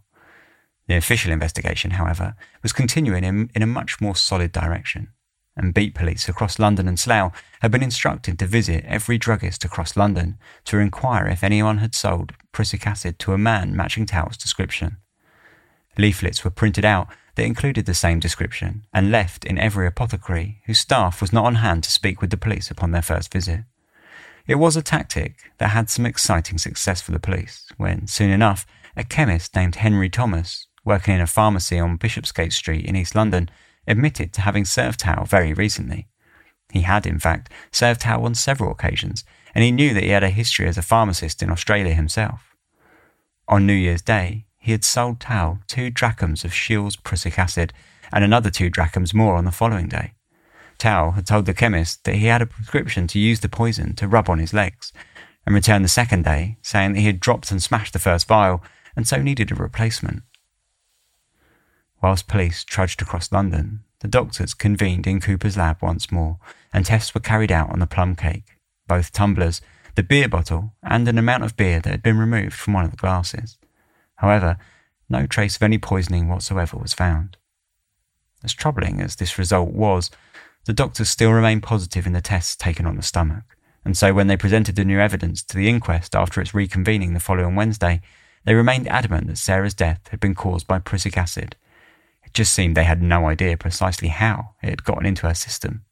[0.88, 5.08] The official investigation, however, was continuing in, in a much more solid direction
[5.56, 9.96] and beat police across London and Slough had been instructed to visit every druggist across
[9.96, 14.98] London to inquire if anyone had sold prussic acid to a man matching Tawell's description.
[15.98, 20.80] Leaflets were printed out that included the same description and left in every apothecary whose
[20.80, 23.60] staff was not on hand to speak with the police upon their first visit.
[24.46, 28.66] It was a tactic that had some exciting success for the police when, soon enough,
[28.96, 33.50] a chemist named Henry Thomas, working in a pharmacy on Bishopsgate Street in East London,
[33.86, 36.08] admitted to having served Tawell very recently.
[36.72, 39.24] He had, in fact, served Tawell on several occasions,
[39.54, 42.56] and he knew that he had a history as a pharmacist in Australia himself.
[43.48, 47.72] On New Year's Day, he had sold Tawell two drachms of Scheele's prussic acid
[48.12, 50.14] and another two drachms more on the following day.
[50.76, 54.08] Tawell had told the chemist that he had a prescription to use the poison to
[54.08, 54.92] rub on his legs,
[55.46, 58.60] and returned the second day saying that he had dropped and smashed the first vial
[58.96, 60.24] and so needed a replacement.
[62.02, 66.40] Whilst police trudged across London, the doctors convened in Cooper's lab once more,
[66.72, 68.56] and tests were carried out on the plum cake,
[68.88, 69.60] both tumblers,
[69.94, 72.90] the beer bottle, and an amount of beer that had been removed from one of
[72.90, 73.58] the glasses.
[74.16, 74.58] However,
[75.08, 77.36] no trace of any poisoning whatsoever was found.
[78.42, 80.10] As troubling as this result was,
[80.64, 84.26] the doctors still remained positive in the tests taken on the stomach, and so when
[84.26, 88.00] they presented the new evidence to the inquest after its reconvening the following Wednesday,
[88.44, 91.56] they remained adamant that Sarah's death had been caused by prussic acid
[92.24, 95.84] It just seemed they had no idea precisely how it had gotten into her system.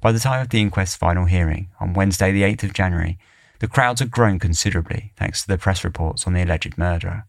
[0.00, 3.18] By the time of the inquest's final hearing, on Wednesday, the 8th of January,
[3.60, 7.26] the crowds had grown considerably thanks to the press reports on the alleged murderer.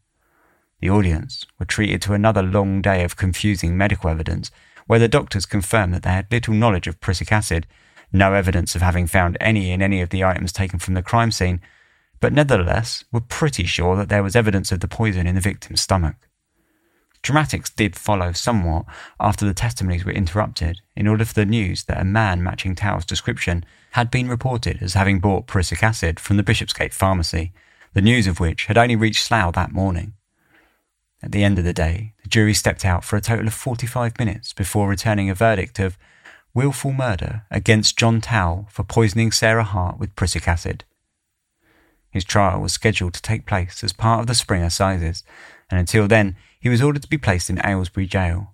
[0.80, 4.50] The audience were treated to another long day of confusing medical evidence,
[4.88, 7.68] where the doctors confirmed that they had little knowledge of prussic acid,
[8.12, 11.32] no evidence of having found any in any of the items taken from the crime
[11.32, 11.62] scene,
[12.20, 15.82] but nevertheless were pretty sure that there was evidence of the poison in the victim's
[15.82, 16.16] stomach.
[17.22, 18.86] Dramatics did follow somewhat
[19.20, 23.06] after the testimonies were interrupted in order for the news that a man matching Tawell's
[23.06, 27.54] description had been reported as having bought prussic acid from the Bishopsgate pharmacy,
[27.94, 30.14] the news of which had only reached Slough that morning.
[31.22, 34.18] At the end of the day, the jury stepped out for a total of 45
[34.18, 35.98] minutes before returning a verdict of
[36.56, 40.84] wilful murder against John Tawell for poisoning Sarah Hart with prussic acid.
[42.10, 45.24] His trial was scheduled to take place as part of the spring assizes,
[45.70, 48.54] and until then he was ordered to be placed in Aylesbury jail.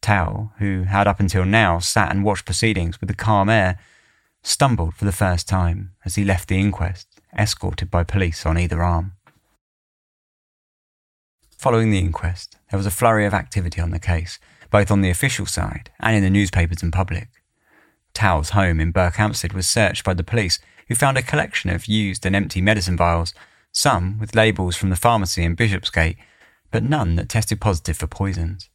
[0.00, 3.78] Tawell, who had up until now sat and watched proceedings with a calm air,
[4.42, 8.82] stumbled for the first time as he left the inquest, escorted by police on either
[8.82, 9.12] arm.
[11.58, 14.38] Following the inquest, there was a flurry of activity on the case,
[14.70, 17.28] both on the official side and in the newspapers and public.
[18.14, 20.58] Tawell's home in Berkhamsted was searched by the police,
[20.88, 23.34] who found a collection of used and empty medicine vials,
[23.72, 26.16] some with labels from the pharmacy in Bishopsgate
[26.70, 28.70] but none that tested positive for poisons.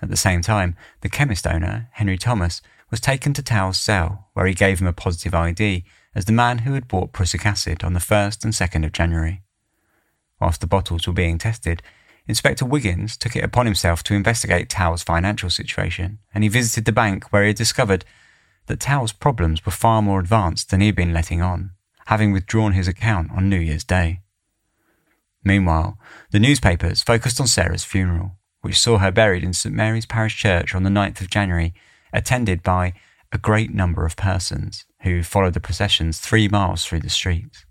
[0.00, 4.46] At the same time, the chemist owner, Henry Thomas, was taken to Tawell's cell, where
[4.46, 7.92] he gave him a positive ID as the man who had bought prussic acid on
[7.92, 9.42] the 1st and 2nd of January.
[10.40, 11.82] Whilst the bottles were being tested,
[12.26, 16.92] Inspector Wiggins took it upon himself to investigate Tawell's financial situation, and he visited the
[16.92, 18.04] bank where he had discovered
[18.66, 21.72] that Tawell's problems were far more advanced than he had been letting on,
[22.06, 24.20] having withdrawn his account on New Year's Day.
[25.44, 25.98] Meanwhile,
[26.30, 30.74] the newspapers focused on Sarah's funeral, which saw her buried in St Mary's Parish Church
[30.74, 31.74] on the 9th of January,
[32.12, 32.94] attended by
[33.32, 37.64] a great number of persons who followed the processions three miles through the streets.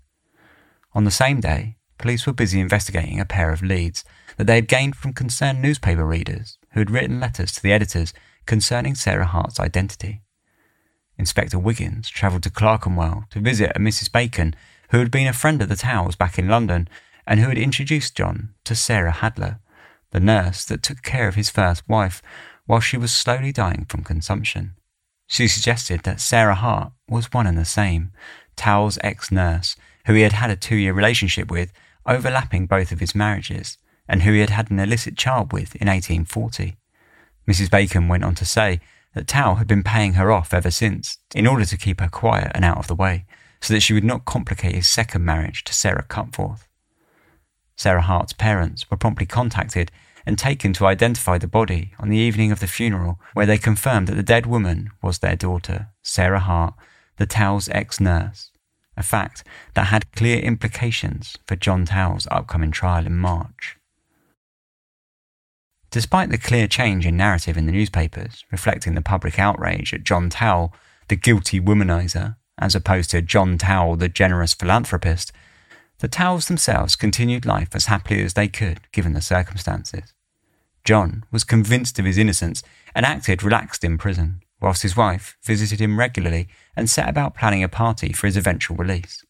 [0.94, 4.04] On the same day, police were busy investigating a pair of leads
[4.36, 8.14] that they had gained from concerned newspaper readers who had written letters to the editors
[8.46, 10.22] concerning Sarah Hart's identity.
[11.18, 14.10] Inspector Wiggins travelled to Clerkenwell to visit a Mrs.
[14.10, 14.54] Bacon
[14.90, 16.88] who had been a friend of the Tawells back in London
[17.28, 19.58] and who had introduced John to Sarah Hadler,
[20.12, 22.22] the nurse that took care of his first wife
[22.64, 24.74] while she was slowly dying from consumption.
[25.26, 28.12] She suggested that Sarah Hart was one and the same,
[28.56, 29.76] Tawell's ex nurse,
[30.06, 31.70] who he had had a two year relationship with,
[32.06, 33.76] overlapping both of his marriages,
[34.08, 36.78] and who he had had an illicit child with in 1840.
[37.46, 37.70] Mrs.
[37.70, 38.80] Bacon went on to say
[39.12, 42.52] that Tawell had been paying her off ever since, in order to keep her quiet
[42.54, 43.26] and out of the way,
[43.60, 46.67] so that she would not complicate his second marriage to Sarah Cutforth.
[47.78, 49.92] Sarah Hart's parents were promptly contacted
[50.26, 54.08] and taken to identify the body on the evening of the funeral, where they confirmed
[54.08, 56.74] that the dead woman was their daughter, Sarah Hart,
[57.16, 58.50] the Tawell's ex nurse,
[58.96, 63.76] a fact that had clear implications for John Tawell's upcoming trial in March.
[65.90, 70.28] Despite the clear change in narrative in the newspapers, reflecting the public outrage at John
[70.28, 70.74] Tawell,
[71.06, 75.32] the guilty womanizer, as opposed to John Tawell, the generous philanthropist,
[75.98, 80.14] the Tawells themselves continued life as happily as they could, given the circumstances.
[80.84, 82.62] John was convinced of his innocence
[82.94, 87.62] and acted relaxed in prison, whilst his wife visited him regularly and set about planning
[87.62, 89.24] a party for his eventual release.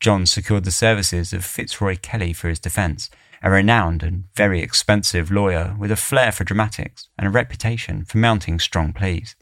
[0.00, 3.08] John secured the services of Fitzroy Kelly for his defence,
[3.42, 8.18] a renowned and very expensive lawyer with a flair for dramatics and a reputation for
[8.18, 9.36] mounting strong pleas.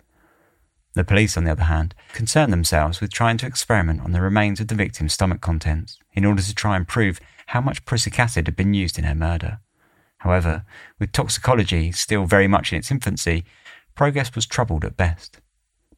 [0.95, 4.61] The police, on the other hand, concerned themselves with trying to experiment on the remains
[4.61, 8.47] of the victim's stomach contents in order to try and prove how much prussic acid
[8.47, 9.61] had been used in her murder.
[10.18, 10.64] However,
[10.99, 13.45] with toxicology still very much in its infancy,
[13.95, 15.41] progress was troubled at best.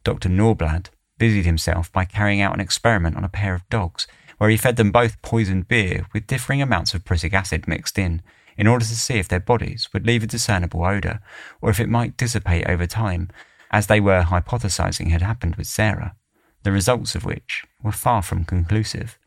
[0.05, 0.28] Dr.
[0.28, 4.07] Nordblad busied himself by carrying out an experiment on a pair of dogs
[4.38, 8.20] where he fed them both poisoned beer with differing amounts of prussic acid mixed in,
[8.57, 11.20] in order to see if their bodies would leave a discernible odour,
[11.61, 13.30] or if it might dissipate over time
[13.72, 16.14] as they were hypothesizing had happened with Sarah,
[16.62, 19.18] the results of which were far from conclusive.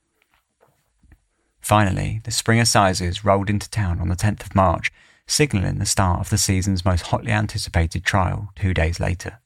[1.59, 4.91] Finally, the spring assizes rolled into town on the 10th of March,
[5.25, 9.39] signalling the start of the season's most hotly anticipated trial two days later.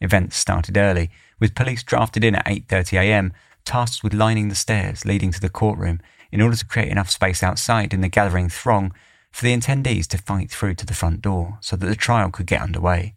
[0.00, 3.30] Events started early, with police drafted in at 8.30am,
[3.64, 6.00] tasked with lining the stairs leading to the courtroom
[6.32, 8.92] in order to create enough space outside in the gathering throng
[9.30, 12.46] for the attendees to fight through to the front door so that the trial could
[12.46, 13.14] get underway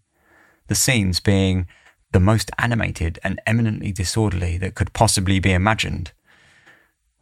[0.68, 1.68] the scenes being
[2.12, 6.12] the most animated and eminently disorderly that could possibly be imagined.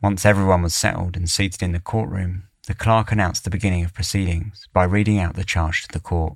[0.01, 3.93] Once everyone was settled and seated in the courtroom, the clerk announced the beginning of
[3.93, 6.35] proceedings by reading out the charge to the court.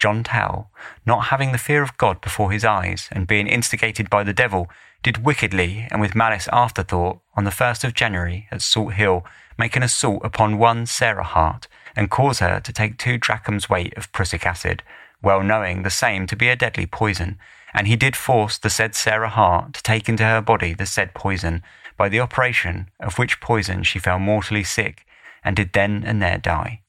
[0.00, 0.70] John Tawell,
[1.04, 4.68] not having the fear of God before his eyes and being instigated by the devil,
[5.02, 9.24] did wickedly and with malice afterthought on the 1st of January at Salt Hill
[9.58, 13.92] make an assault upon one Sarah Hart and cause her to take two drachms weight
[13.96, 14.82] of prussic acid
[15.22, 17.38] well knowing the same to be a deadly poison,
[17.74, 21.14] and he did force the said Sarah Hart to take into her body the said
[21.14, 21.62] poison,
[21.96, 25.06] by the operation of which poison she fell mortally sick,
[25.44, 26.82] and did then and there die.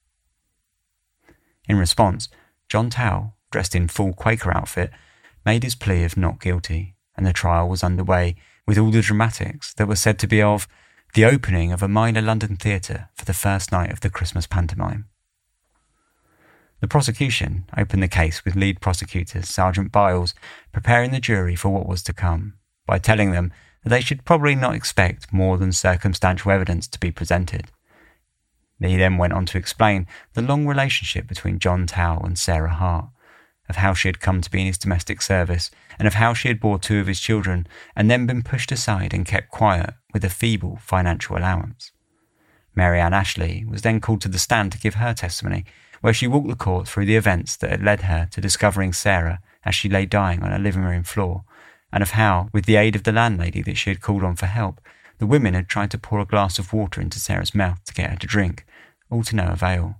[1.68, 2.28] In response,
[2.68, 4.90] John Tawell, dressed in full Quaker outfit,
[5.44, 9.74] made his plea of not guilty, and the trial was underway with all the dramatics
[9.74, 10.66] that were said to be of
[11.14, 15.06] the opening of a minor London theatre for the first night of the Christmas pantomime.
[16.82, 20.34] The prosecution opened the case with lead prosecutor Sergeant Byles
[20.72, 22.54] preparing the jury for what was to come
[22.86, 23.52] by telling them
[23.84, 27.70] that they should probably not expect more than circumstantial evidence to be presented.
[28.80, 33.10] He then went on to explain the long relationship between John Tawell and Sarah Hart,
[33.68, 35.70] of how she had come to be in his domestic service,
[36.00, 39.14] and of how she had bore two of his children and then been pushed aside
[39.14, 41.92] and kept quiet with a feeble financial allowance.
[42.74, 45.64] Mary Ann Ashley was then called to the stand to give her testimony,
[46.02, 49.40] where she walked the court through the events that had led her to discovering Sarah
[49.64, 51.44] as she lay dying on her living room floor,
[51.92, 54.46] and of how, with the aid of the landlady that she had called on for
[54.46, 54.80] help,
[55.18, 58.10] the women had tried to pour a glass of water into Sarah's mouth to get
[58.10, 58.66] her to drink,
[59.10, 59.96] all to no avail.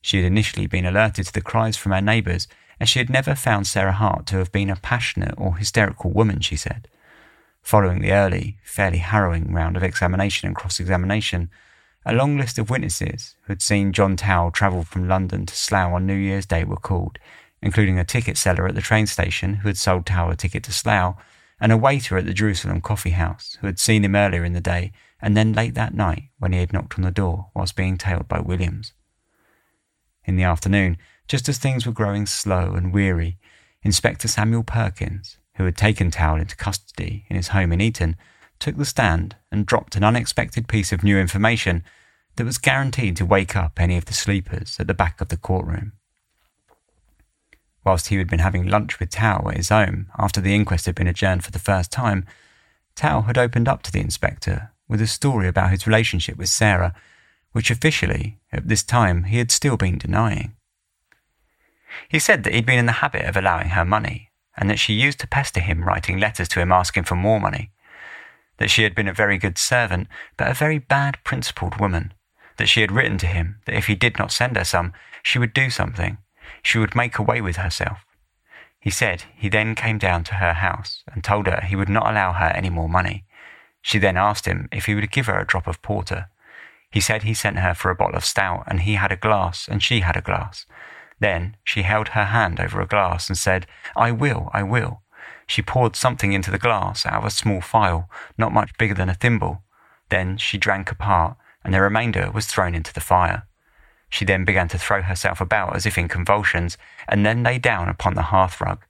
[0.00, 2.46] She had initially been alerted to the cries from her neighbours,
[2.78, 6.40] as she had never found Sarah Hart to have been a passionate or hysterical woman,
[6.40, 6.86] she said.
[7.62, 11.50] Following the early, fairly harrowing round of examination and cross examination,
[12.04, 15.92] a long list of witnesses who had seen John Tawell travel from London to Slough
[15.92, 17.18] on New Year's Day were called,
[17.60, 20.72] including a ticket seller at the train station who had sold Tawell a ticket to
[20.72, 21.16] Slough,
[21.60, 24.62] and a waiter at the Jerusalem Coffee House who had seen him earlier in the
[24.62, 27.98] day and then late that night when he had knocked on the door whilst being
[27.98, 28.94] tailed by Williams.
[30.24, 30.96] In the afternoon,
[31.28, 33.38] just as things were growing slow and weary,
[33.82, 38.16] Inspector Samuel Perkins, who had taken Tawell into custody in his home in Eton,
[38.60, 41.82] took the stand and dropped an unexpected piece of new information
[42.36, 45.36] that was guaranteed to wake up any of the sleepers at the back of the
[45.36, 45.92] courtroom.
[47.84, 50.94] Whilst he had been having lunch with Tawell at his home after the inquest had
[50.94, 52.26] been adjourned for the first time,
[52.94, 56.94] Tawell had opened up to the inspector with a story about his relationship with Sarah,
[57.52, 60.54] which officially, at this time, he had still been denying.
[62.08, 64.92] He said that he'd been in the habit of allowing her money, and that she
[64.92, 67.70] used to pester him writing letters to him asking for more money.
[68.60, 70.06] That she had been a very good servant,
[70.36, 72.14] but a very bad principled woman.
[72.58, 74.92] That she had written to him that if he did not send her some,
[75.22, 76.18] she would do something.
[76.62, 78.04] She would make away with herself.
[78.78, 82.08] He said he then came down to her house and told her he would not
[82.08, 83.24] allow her any more money.
[83.82, 86.28] She then asked him if he would give her a drop of porter.
[86.90, 89.68] He said he sent her for a bottle of stout and he had a glass
[89.68, 90.66] and she had a glass.
[91.18, 95.02] Then she held her hand over a glass and said, I will, I will.
[95.50, 99.08] She poured something into the glass out of a small phial, not much bigger than
[99.08, 99.64] a thimble.
[100.08, 103.48] Then she drank a part, and the remainder was thrown into the fire.
[104.08, 106.78] She then began to throw herself about as if in convulsions,
[107.08, 108.84] and then lay down upon the hearth rug.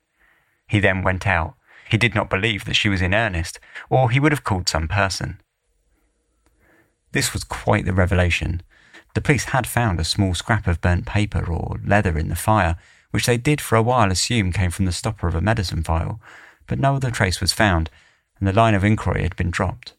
[0.69, 1.55] He then went out.
[1.89, 3.59] He did not believe that she was in earnest,
[3.89, 5.41] or he would have called some person.
[7.13, 8.63] This was quite the revelation,
[9.15, 12.77] the police had found a small scrap of burnt paper or leather in the fire,
[13.11, 16.21] which they did for a while assume came from the stopper of a medicine vial,
[16.71, 17.91] but no other trace was found,
[18.39, 19.95] and the line of inquiry had been dropped.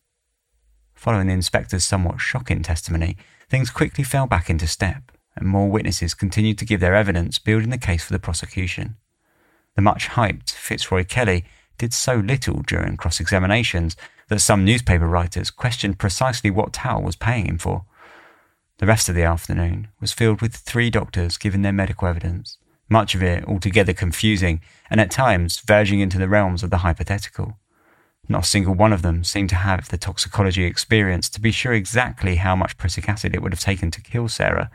[0.96, 3.18] Following the inspector's somewhat shocking testimony,
[3.50, 7.72] things quickly fell back into step, and more witnesses continued to give their evidence, building
[7.72, 8.96] the case for the prosecution.
[9.76, 11.44] The much hyped Fitzroy Kelly
[11.78, 13.98] did so little during cross examinations
[14.30, 17.84] that some newspaper writers questioned precisely what Tawell was paying him for.
[18.78, 22.58] The rest of the afternoon was filled with three doctors giving their medical evidence,
[22.92, 27.58] much of it altogether confusing and at times verging into the realms of the hypothetical.
[28.28, 31.74] Not a single one of them seemed to have the toxicology experience to be sure
[31.74, 34.70] exactly how much prussic acid it would have taken to kill Sarah,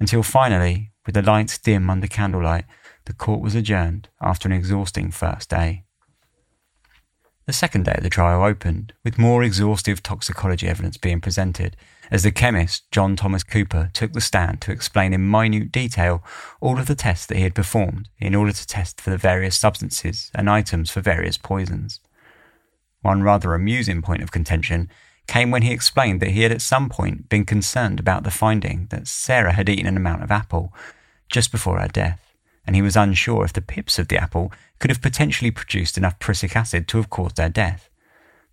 [0.00, 2.64] until finally, with the lights dim under candlelight,
[3.06, 5.83] the court was adjourned after an exhausting first day.
[7.46, 11.76] The second day of the trial opened, with more exhaustive toxicology evidence being presented,
[12.10, 16.22] as the chemist John Thomas Cooper took the stand to explain in minute detail
[16.62, 19.58] all of the tests that he had performed in order to test for the various
[19.58, 22.00] substances and items for various poisons.
[23.02, 24.88] One rather amusing point of contention
[25.26, 28.86] came when he explained that he had at some point been concerned about the finding
[28.88, 30.72] that Sarah had eaten an amount of apple
[31.30, 32.23] just before her death,
[32.66, 36.18] and he was unsure if the pips of the apple could have potentially produced enough
[36.18, 37.88] prussic acid to have caused their death.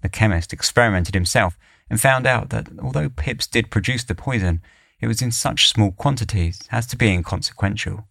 [0.01, 1.57] The chemist experimented himself
[1.89, 4.61] and found out that although pips did produce the poison,
[4.99, 8.07] it was in such small quantities as to be inconsequential.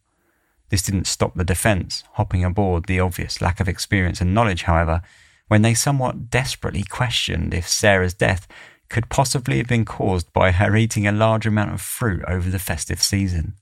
[0.69, 5.03] This didn't stop the defence hopping aboard the obvious lack of experience and knowledge, however,
[5.49, 8.47] when they somewhat desperately questioned if Sarah's death
[8.89, 12.59] could possibly have been caused by her eating a large amount of fruit over the
[12.59, 13.55] festive season.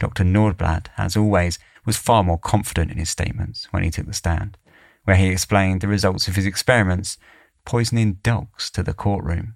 [0.00, 0.24] Dr.
[0.24, 4.56] Nordblad, as always, was far more confident in his statements when he took the stand,
[5.04, 7.16] where he explained the results of his experiments
[7.64, 9.54] poisoning dogs to the courtroom.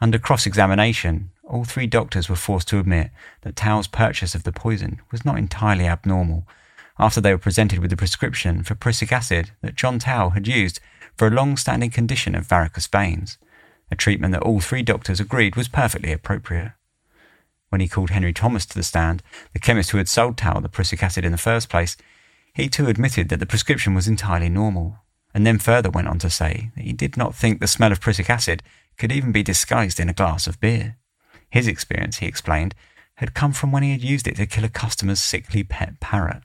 [0.00, 3.10] Under cross examination, all three doctors were forced to admit
[3.42, 6.46] that Tawell's purchase of the poison was not entirely abnormal
[6.98, 10.80] after they were presented with a prescription for prussic acid that John Tawell had used
[11.16, 13.38] for a long standing condition of varicose veins,
[13.90, 16.72] a treatment that all three doctors agreed was perfectly appropriate.
[17.74, 19.20] When he called Henry Thomas to the stand,
[19.52, 21.96] the chemist who had sold Tawell the prussic acid in the first place,
[22.52, 25.00] he too admitted that the prescription was entirely normal
[25.34, 28.00] and then further went on to say that he did not think the smell of
[28.00, 28.62] prussic acid
[28.96, 30.98] could even be disguised in a glass of beer.
[31.50, 32.76] His experience, he explained,
[33.16, 36.44] had come from when he had used it to kill a customer's sickly pet parrot.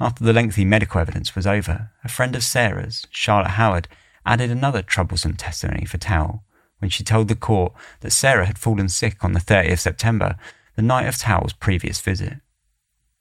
[0.00, 3.86] After the lengthy medical evidence was over, a friend of Sarah's, Charlotte Howard,
[4.26, 6.42] added another troublesome testimony for Tawell
[6.84, 10.36] when she told the court that Sarah had fallen sick on the 30th September,
[10.76, 12.34] the night of Tawell's previous visit.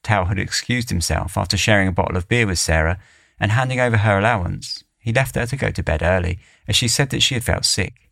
[0.03, 2.99] Tawell had excused himself after sharing a bottle of beer with Sarah
[3.39, 6.89] and handing over her allowance, he left her to go to bed early, as she
[6.89, 8.09] said that she had felt sick.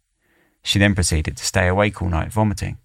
[0.63, 2.77] She then proceeded to stay awake all night vomiting.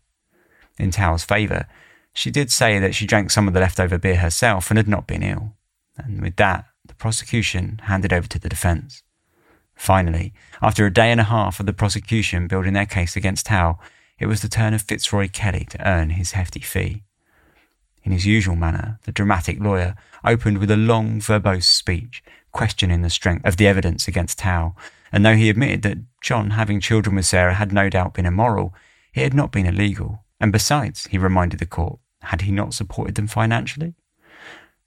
[0.77, 1.69] In Tawell's favour,
[2.13, 5.07] she did say that she drank some of the leftover beer herself and had not
[5.07, 5.53] been ill.
[5.97, 9.05] And with that, the prosecution handed over to the defence.
[9.77, 13.81] Finally, after a day and a half of the prosecution building their case against Tawell,
[14.19, 17.05] it was the turn of Fitzroy Kelly to earn his hefty fee.
[18.03, 22.23] In his usual manner, the dramatic lawyer opened with a long, verbose speech,
[22.53, 24.77] questioning the strength of the evidence against Tawell,
[25.13, 28.75] and though he admitted that John having children with Sarah had no doubt been immoral,
[29.15, 33.15] it had not been illegal, And besides, he reminded the court, had he not supported
[33.15, 33.95] them financially?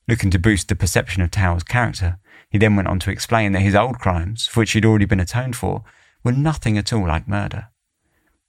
[0.08, 2.20] Looking to boost the perception of Tawell's character,
[2.50, 5.20] he then went on to explain that his old crimes, for which he'd already been
[5.20, 5.84] atoned for,
[6.24, 7.68] were nothing at all like murder.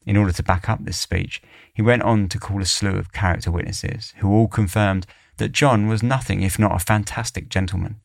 [0.06, 1.42] In order to back up this speech,
[1.72, 5.86] he went on to call a slew of character witnesses, who all confirmed that John
[5.86, 8.00] was nothing if not a fantastic gentleman.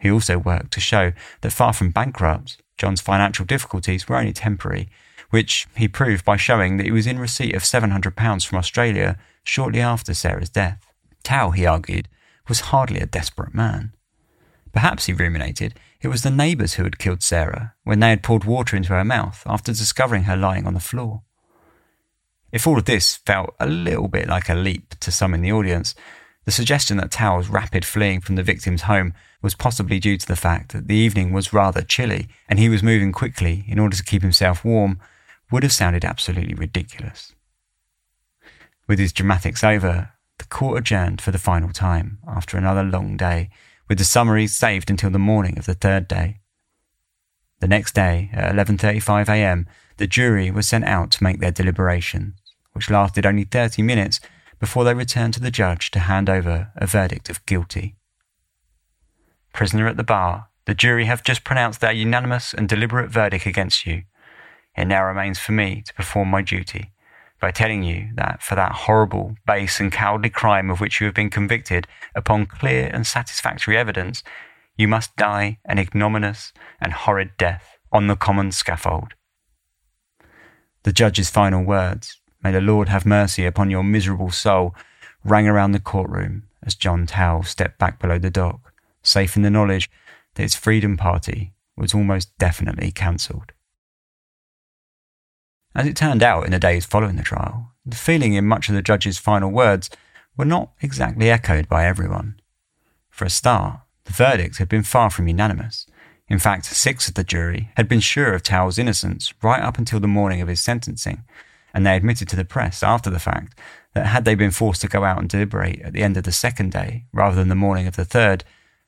[0.00, 1.12] He also worked to show
[1.42, 4.88] that far from bankrupt, John's financial difficulties were only temporary,
[5.30, 9.80] which he proved by showing that he was in receipt of £700 from Australia shortly
[9.80, 10.86] after Sarah's death.
[11.22, 12.08] Tawell, he argued,
[12.48, 13.92] was hardly a desperate man.
[14.78, 18.44] Perhaps, he ruminated, it was the neighbours who had killed Sarah when they had poured
[18.44, 21.22] water into her mouth after discovering her lying on the floor.
[22.52, 25.50] If all of this felt a little bit like a leap to some in the
[25.50, 25.96] audience,
[26.44, 30.36] the suggestion that Tawell's rapid fleeing from the victim's home was possibly due to the
[30.36, 34.04] fact that the evening was rather chilly and he was moving quickly in order to
[34.04, 35.00] keep himself warm
[35.50, 37.34] would have sounded absolutely ridiculous.
[38.86, 43.50] With his dramatics over, the court adjourned for the final time after another long day,
[43.88, 46.40] with the summaries saved until the morning of the third day.
[47.60, 49.66] The next day, at 11:35 a.m.,
[49.96, 52.34] the jury was sent out to make their deliberations,
[52.72, 54.20] which lasted only 30 minutes
[54.60, 57.96] before they returned to the judge to hand over a verdict of guilty.
[59.52, 63.86] Prisoner at the bar, the jury have just pronounced their unanimous and deliberate verdict against
[63.86, 64.02] you.
[64.76, 66.92] It now remains for me to perform my duty
[67.40, 71.14] by telling you that for that horrible, base, and cowardly crime of which you have
[71.14, 74.22] been convicted, upon clear and satisfactory evidence,
[74.76, 79.14] you must die an ignominious and horrid death on the common scaffold.
[80.82, 84.74] The judge's final words, may the Lord have mercy upon your miserable soul,
[85.24, 88.72] rang around the courtroom as John Tawell stepped back below the dock,
[89.02, 89.90] safe in the knowledge
[90.34, 93.52] that his Freedom Party was almost definitely cancelled.
[95.78, 98.74] As it turned out in the days following the trial, the feeling in much of
[98.74, 99.88] the judge's final words
[100.36, 102.40] were not exactly echoed by everyone.
[103.10, 105.86] For a start, the verdict had been far from unanimous.
[106.26, 110.00] In fact, six of the jury had been sure of Tawell's innocence right up until
[110.00, 111.22] the morning of his sentencing,
[111.72, 113.56] and they admitted to the press after the fact
[113.94, 116.32] that had they been forced to go out and deliberate at the end of the
[116.32, 118.42] second day rather than the morning of the third,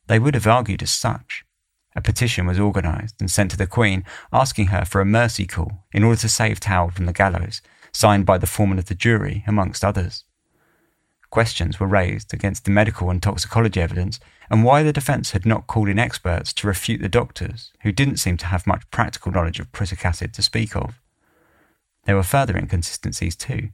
[0.09, 1.45] they would have argued as such.
[1.97, 5.85] A petition was organised and sent to the Queen asking her for a mercy call
[5.93, 7.63] in order to save Tawell from the gallows,
[7.93, 10.25] signed by the foreman of the jury, amongst others.
[11.31, 14.19] Questions were raised against the medical and toxicology evidence
[14.51, 18.17] and why the defence had not called in experts to refute the doctors, who didn't
[18.17, 21.01] seem to have much practical knowledge of prussic acid to speak of.
[22.05, 23.69] There were further inconsistencies too.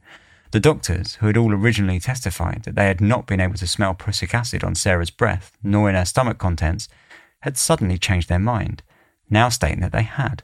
[0.50, 3.94] The doctors, who had all originally testified that they had not been able to smell
[3.94, 6.88] prussic acid on Sarah's breath nor in her stomach contents,
[7.46, 8.82] had suddenly changed their mind,
[9.30, 10.42] now stating that they had.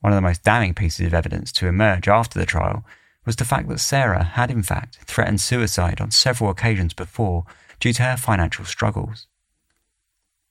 [0.00, 2.82] One of the most damning pieces of evidence to emerge after the trial
[3.26, 7.44] was the fact that Sarah had, in fact, threatened suicide on several occasions before
[7.78, 9.26] due to her financial struggles.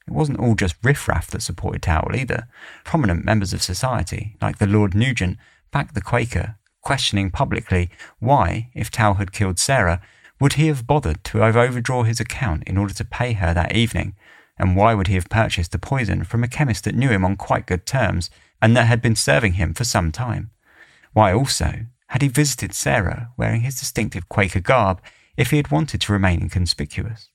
[0.07, 2.47] It wasn't all just riffraff that supported Tawell either.
[2.83, 5.39] Prominent members of society, like the Lord Nugent,
[5.71, 7.89] backed the Quaker, questioning publicly
[8.19, 10.01] why, if Tawell had killed Sarah,
[10.39, 14.15] would he have bothered to overdraw his account in order to pay her that evening
[14.59, 17.35] and why would he have purchased the poison from a chemist that knew him on
[17.35, 18.29] quite good terms
[18.61, 20.51] and that had been serving him for some time?
[21.13, 25.01] Why also had he visited Sarah wearing his distinctive Quaker garb
[25.35, 27.29] if he had wanted to remain inconspicuous?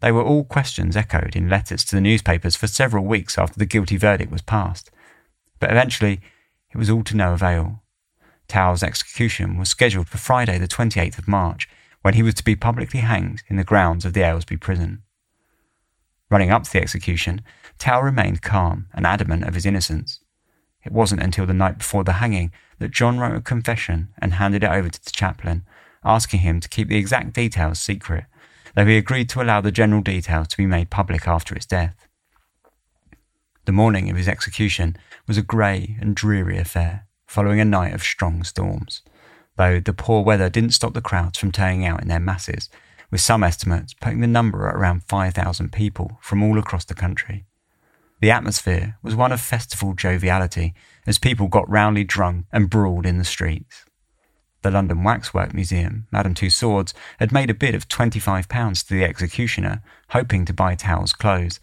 [0.00, 3.66] They were all questions echoed in letters to the newspapers for several weeks after the
[3.66, 4.90] guilty verdict was passed.
[5.60, 6.20] But eventually,
[6.72, 7.82] it was all to no avail.
[8.48, 11.68] Tawell's execution was scheduled for Friday, the 28th of March,
[12.02, 15.03] when he was to be publicly hanged in the grounds of the Aylesbury prison.
[16.30, 17.42] Running up to the execution,
[17.78, 20.20] Tawell remained calm and adamant of his innocence.
[20.84, 24.64] It wasn't until the night before the hanging that John wrote a confession and handed
[24.64, 25.64] it over to the chaplain,
[26.04, 28.24] asking him to keep the exact details secret,
[28.74, 31.96] though he agreed to allow the general details to be made public after his death.
[33.64, 34.96] The morning of his execution
[35.26, 39.02] was a grey and dreary affair, following a night of strong storms,
[39.56, 42.68] though the poor weather didn't stop the crowds from turning out in their masses
[43.14, 47.44] with some estimates putting the number at around 5,000 people from all across the country.
[48.20, 50.74] The atmosphere was one of festival joviality
[51.06, 53.84] as people got roundly drunk and brawled in the streets.
[54.62, 59.80] The London Waxwork Museum, Madame Tussauds, had made a bid of £25 to the executioner,
[60.08, 61.60] hoping to buy Tawell's clothes,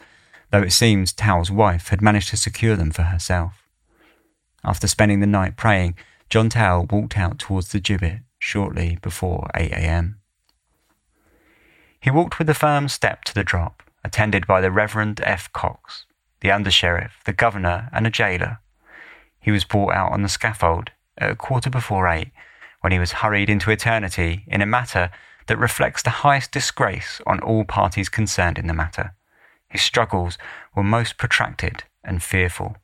[0.51, 3.67] though it seems Tawell's wife had managed to secure them for herself.
[4.63, 5.95] After spending the night praying,
[6.29, 10.20] John Tawell walked out towards the gibbet shortly before 8 a.m.
[12.01, 15.53] He walked with a firm step to the drop, attended by the Reverend F.
[15.53, 16.07] Cox,
[16.39, 18.59] the under sheriff, the governor, and a jailer.
[19.39, 20.89] He was brought out on the scaffold
[21.19, 22.31] at a quarter before eight,
[22.81, 25.11] when he was hurried into eternity in a matter
[25.45, 29.13] that reflects the highest disgrace on all parties concerned in the matter.
[29.69, 30.39] His struggles
[30.75, 32.77] were most protracted and fearful.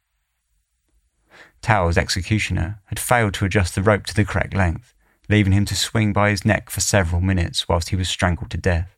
[1.63, 4.93] Tawell's executioner had failed to adjust the rope to the correct length,
[5.28, 8.57] leaving him to swing by his neck for several minutes whilst he was strangled to
[8.57, 8.97] death.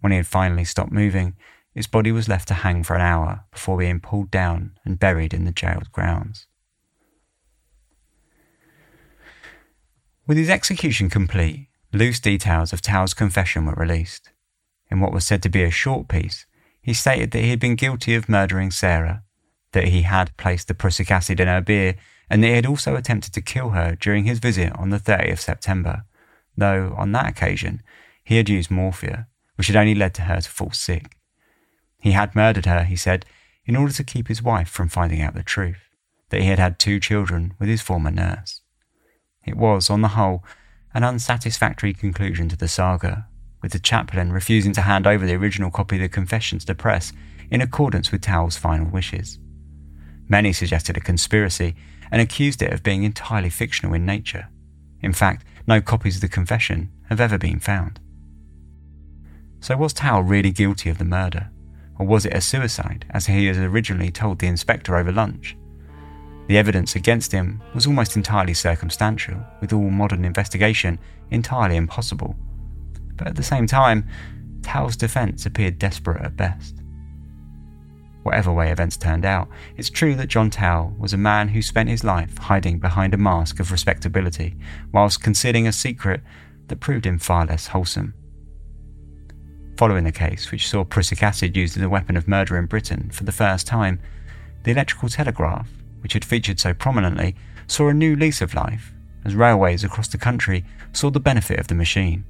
[0.00, 1.34] When he had finally stopped moving,
[1.74, 5.34] his body was left to hang for an hour before being pulled down and buried
[5.34, 6.46] in the jail's grounds.
[10.26, 14.30] With his execution complete, loose details of Tawell's confession were released.
[14.90, 16.46] In what was said to be a short piece,
[16.82, 19.22] he stated that he had been guilty of murdering Sarah,
[19.72, 21.96] that he had placed the prussic acid in her beer,
[22.30, 25.32] and that he had also attempted to kill her during his visit on the 30th
[25.32, 26.04] of September,
[26.56, 27.82] though on that occasion
[28.24, 29.26] he had used morphia,
[29.58, 31.16] which had only led to her to fall sick.
[31.98, 33.26] He had murdered her, he said,
[33.66, 35.80] in order to keep his wife from finding out the truth,
[36.28, 38.60] that he had had two children with his former nurse.
[39.44, 40.44] It was, on the whole,
[40.94, 43.26] an unsatisfactory conclusion to the saga,
[43.60, 46.76] with the chaplain refusing to hand over the original copy of the confession to the
[46.76, 47.12] press
[47.50, 49.40] in accordance with Tawell's final wishes.
[50.28, 51.74] Many suggested a conspiracy
[52.12, 54.48] and accused it of being entirely fictional in nature.
[55.00, 57.98] In fact, no copies of the confession have ever been found.
[59.60, 61.50] So was Tawell really guilty of the murder?
[61.98, 65.56] Or was it a suicide, as he had originally told the inspector over lunch?
[66.46, 70.98] The evidence against him was almost entirely circumstantial, with all modern investigation
[71.30, 72.36] entirely impossible.
[73.16, 74.08] But at the same time,
[74.62, 76.76] Tawell's defence appeared desperate at best.
[78.22, 81.88] Whatever way events turned out, it's true that John Tawell was a man who spent
[81.88, 84.56] his life hiding behind a mask of respectability,
[84.92, 86.20] whilst concealing a secret
[86.68, 88.14] that proved him far less wholesome
[89.78, 93.10] Following the case, which saw prussic acid used as a weapon of murder in Britain
[93.12, 94.00] for the first time,
[94.64, 95.70] the electrical telegraph,
[96.00, 97.36] which had featured so prominently,
[97.68, 98.92] saw a new lease of life
[99.24, 102.24] as railways across the country saw the benefit of the machine.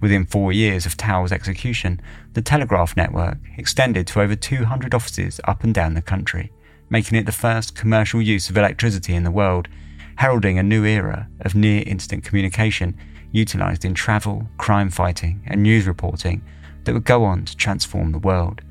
[0.00, 2.00] Within four years of Tawell's execution,
[2.32, 6.50] the telegraph network extended to over 200 offices up and down the country,
[6.90, 9.68] making it the first commercial use of electricity in the world,
[10.16, 12.98] heralding a new era of near instant communication
[13.32, 16.42] utilised in travel, crime fighting, and news reporting
[16.84, 18.62] that would go on to transform the world,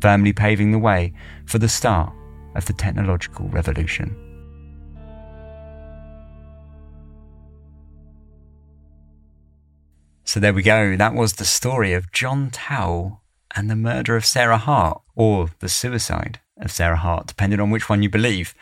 [0.00, 1.12] firmly paving the way
[1.44, 2.12] for the start
[2.54, 4.16] of the technological revolution.
[10.24, 10.96] So there we go.
[10.96, 13.22] That was the story of John Tawell
[13.54, 17.88] and the murder of Sarah Hart, or the suicide of Sarah Hart, depending on which
[17.88, 18.54] one you believe.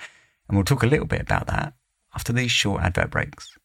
[0.46, 1.72] And we'll talk a little bit about that
[2.14, 3.56] after these short advert breaks.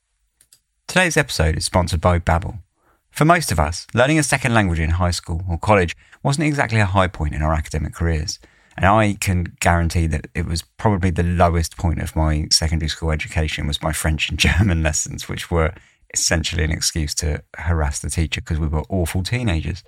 [0.90, 2.64] Today's episode is sponsored by Babbel.
[3.12, 6.80] For most of us, learning a second language in high school or college wasn't exactly
[6.80, 8.40] a high point in our academic careers.
[8.76, 13.12] And I can guarantee that it was probably the lowest point of my secondary school
[13.12, 15.76] education was my French and German lessons, which were
[16.12, 19.84] essentially an excuse to harass the teacher because we were awful teenagers.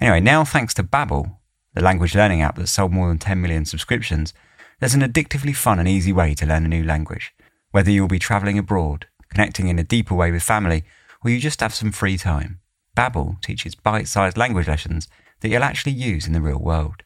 [0.00, 1.36] Anyway, now thanks to Babbel,
[1.74, 4.32] the language learning app that sold more than 10 million subscriptions,
[4.78, 7.34] there's an addictively fun and easy way to learn a new language.
[7.72, 10.84] Whether you'll be traveling abroad, connecting in a deeper way with family,
[11.24, 12.60] or you just have some free time.
[12.96, 15.08] Babbel teaches bite-sized language lessons
[15.40, 17.02] that you'll actually use in the real world.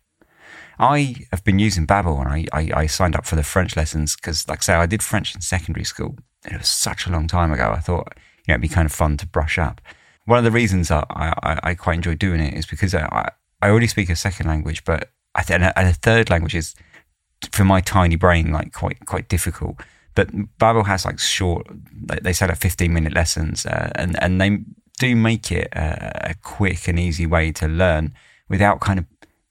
[0.79, 4.17] I have been using Babbel and I, I, I signed up for the French lessons
[4.17, 6.19] because, like I say, I did French in secondary school.
[6.45, 7.71] It was such a long time ago.
[7.71, 9.81] I thought you know, it'd be kind of fun to brush up.
[10.27, 13.31] One of the reasons I, I, I quite enjoy doing it is because I,
[13.63, 16.75] I already speak a second language, but I th- and a third language is,
[17.53, 19.77] for my tiny brain, like quite quite difficult.
[20.17, 24.59] But Babbel has like short, they set up 15 minute lessons uh, and, and they
[24.99, 28.15] do make it a, a, quick and easy way to learn
[28.49, 29.05] without kind of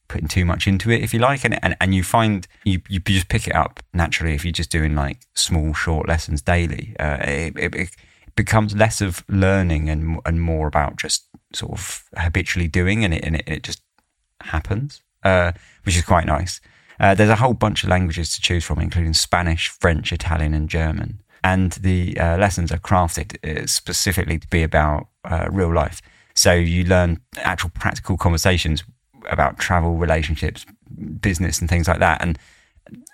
[0.07, 1.45] putting too much into it, if you like.
[1.45, 4.71] And, and, and you find you, you just pick it up naturally if you're just
[4.71, 6.95] doing like small, short lessons daily.
[6.99, 7.89] Uh, it, it, it
[8.35, 13.23] becomes less of learning and, and more about just sort of habitually doing and it,
[13.23, 13.83] and it, it just
[14.41, 15.51] happens, uh,
[15.83, 16.59] which is quite nice.
[16.99, 20.69] Uh, there's a whole bunch of languages to choose from, including Spanish, French, Italian, and
[20.69, 21.21] German.
[21.43, 26.01] And the uh, lessons are crafted uh, specifically to be about uh, real life.
[26.33, 28.83] So you learn actual practical conversations
[29.29, 30.65] about travel, relationships,
[31.21, 32.21] business, and things like that.
[32.21, 32.39] And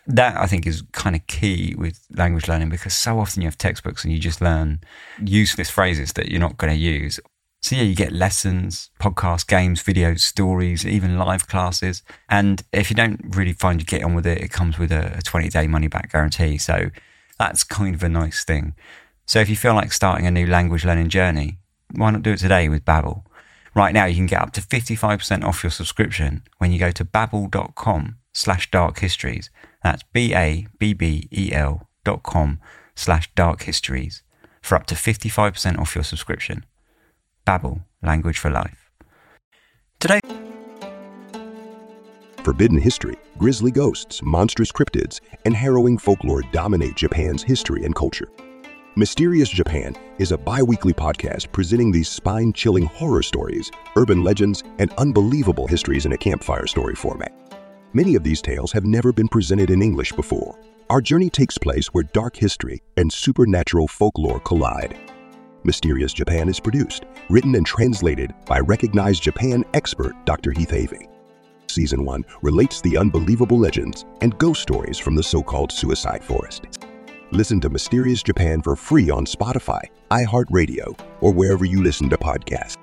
[0.07, 3.57] that I think is kind of key with language learning because so often you have
[3.57, 4.81] textbooks and you just learn
[5.23, 7.19] useless phrases that you're not going to use
[7.61, 12.01] so yeah, you get lessons, podcasts, games, videos, stories, even live classes.
[12.27, 15.21] And if you don't really find you get on with it, it comes with a
[15.23, 16.57] 20 day money back guarantee.
[16.57, 16.89] So
[17.37, 18.73] that's kind of a nice thing.
[19.27, 21.59] So if you feel like starting a new language learning journey,
[21.93, 23.23] why not do it today with Babbel?
[23.73, 27.05] Right now, you can get up to 55% off your subscription when you go to
[27.05, 29.49] babbel.com slash dark histories.
[29.83, 32.59] That's B-A-B-B-E-L dot com
[32.95, 34.23] slash dark histories
[34.61, 36.65] for up to 55% off your subscription.
[37.45, 38.89] Babbel, language for life.
[39.99, 40.19] Today,
[42.43, 48.27] Forbidden history, grisly ghosts, monstrous cryptids, and harrowing folklore dominate Japan's history and culture.
[48.95, 54.63] Mysterious Japan is a bi weekly podcast presenting these spine chilling horror stories, urban legends,
[54.79, 57.31] and unbelievable histories in a campfire story format.
[57.93, 60.57] Many of these tales have never been presented in English before.
[60.89, 64.97] Our journey takes place where dark history and supernatural folklore collide.
[65.63, 70.51] Mysterious Japan is produced, written, and translated by recognized Japan expert Dr.
[70.51, 71.07] Heath Avey.
[71.67, 76.79] Season 1 relates the unbelievable legends and ghost stories from the so called suicide forest.
[77.31, 82.77] Listen to Mysterious Japan for free on Spotify, iHeartRadio, or wherever you listen to podcasts.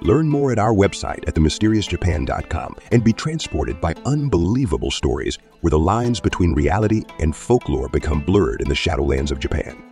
[0.00, 5.78] Learn more at our website at themysteriousjapan.com and be transported by unbelievable stories where the
[5.78, 9.91] lines between reality and folklore become blurred in the shadowlands of Japan.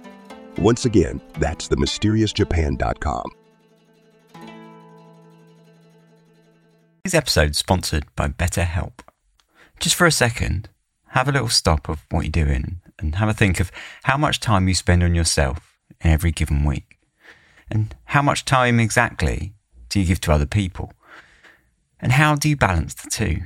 [0.60, 3.24] Once again, that's themysteriousjapan.com.
[7.02, 9.00] This episode is sponsored by BetterHelp.
[9.78, 10.68] Just for a second,
[11.08, 14.38] have a little stop of what you're doing and have a think of how much
[14.38, 16.98] time you spend on yourself in every given week.
[17.70, 19.54] And how much time exactly
[19.88, 20.92] do you give to other people?
[22.00, 23.38] And how do you balance the two?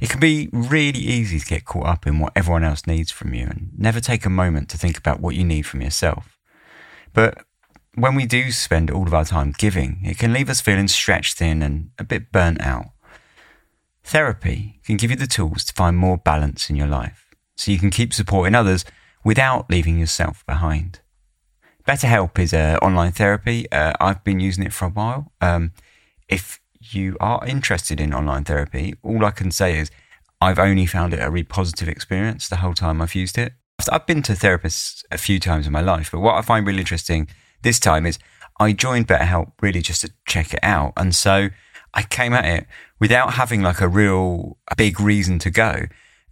[0.00, 3.34] It can be really easy to get caught up in what everyone else needs from
[3.34, 6.38] you and never take a moment to think about what you need from yourself.
[7.12, 7.44] But
[7.94, 11.38] when we do spend all of our time giving, it can leave us feeling stretched
[11.38, 12.90] thin and a bit burnt out.
[14.04, 17.26] Therapy can give you the tools to find more balance in your life
[17.56, 18.84] so you can keep supporting others
[19.24, 21.00] without leaving yourself behind.
[21.86, 23.70] BetterHelp is an online therapy.
[23.72, 25.32] Uh, I've been using it for a while.
[25.40, 25.72] Um,
[26.28, 29.90] if you are interested in online therapy, all I can say is
[30.40, 33.54] I've only found it a really positive experience the whole time I've used it.
[33.90, 36.80] I've been to therapists a few times in my life, but what I find really
[36.80, 37.28] interesting
[37.62, 38.18] this time is
[38.60, 40.92] I joined BetterHelp really just to check it out.
[40.96, 41.48] And so
[41.94, 42.66] I came at it
[42.98, 45.86] without having like a real big reason to go.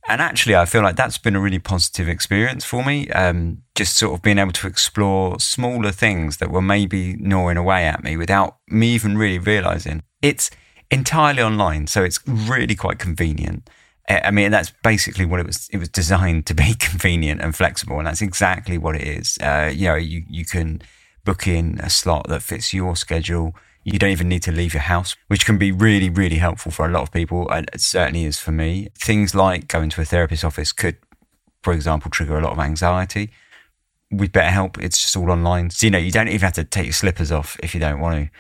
[0.08, 3.08] And actually, I feel like that's been a really positive experience for me.
[3.10, 7.84] Um, just sort of being able to explore smaller things that were maybe gnawing away
[7.86, 10.02] at me without me even really realizing.
[10.22, 10.50] It's
[10.90, 13.68] entirely online, so it's really quite convenient.
[14.08, 15.68] I mean, that's basically what it was.
[15.72, 19.36] It was designed to be convenient and flexible, and that's exactly what it is.
[19.42, 20.82] Uh, you know, you you can
[21.24, 23.54] book in a slot that fits your schedule.
[23.88, 26.86] You don't even need to leave your house, which can be really, really helpful for
[26.86, 27.48] a lot of people.
[27.48, 28.88] And it certainly is for me.
[28.98, 30.96] Things like going to a therapist's office could,
[31.62, 33.30] for example, trigger a lot of anxiety.
[34.10, 35.70] With BetterHelp, it's just all online.
[35.70, 38.00] So, you know, you don't even have to take your slippers off if you don't
[38.00, 38.30] want to.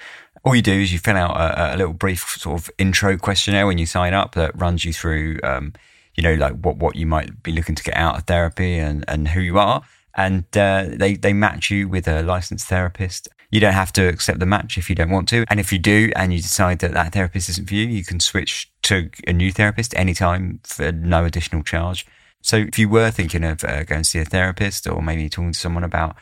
[0.42, 3.68] All you do is you fill out a, a little brief sort of intro questionnaire
[3.68, 5.74] when you sign up that runs you through, um,
[6.16, 9.04] you know, like what, what you might be looking to get out of therapy and,
[9.06, 9.84] and who you are
[10.16, 13.28] and uh, they they match you with a licensed therapist.
[13.50, 15.78] You don't have to accept the match if you don't want to, and if you
[15.78, 19.32] do, and you decide that that therapist isn't for you, you can switch to a
[19.32, 22.06] new therapist anytime for no additional charge.
[22.42, 25.52] So if you were thinking of uh, going to see a therapist, or maybe talking
[25.52, 26.16] to someone about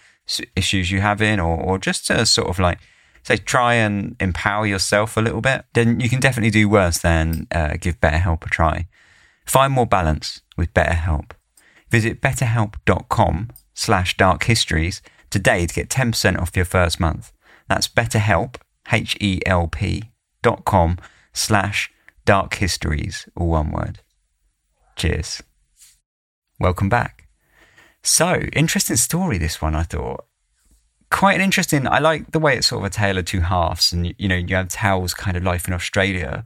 [0.56, 2.78] issues you have in, or or just to sort of like
[3.22, 7.46] say try and empower yourself a little bit, then you can definitely do worse than
[7.50, 8.86] uh, give BetterHelp a try.
[9.46, 11.32] Find more balance with BetterHelp.
[11.90, 15.02] Visit betterhelp.com slash dark histories
[15.34, 17.32] today to get 10% off your first month.
[17.68, 18.54] That's betterhelp,
[18.92, 20.04] H-E-L-P
[20.44, 20.96] dot com
[21.32, 21.90] slash
[22.24, 23.98] dark histories, all one word.
[24.94, 25.42] Cheers.
[26.60, 27.26] Welcome back.
[28.04, 30.24] So, interesting story, this one, I thought.
[31.10, 33.92] Quite an interesting, I like the way it's sort of a tale of two halves.
[33.92, 36.44] And, you know, you have Tawell's kind of life in Australia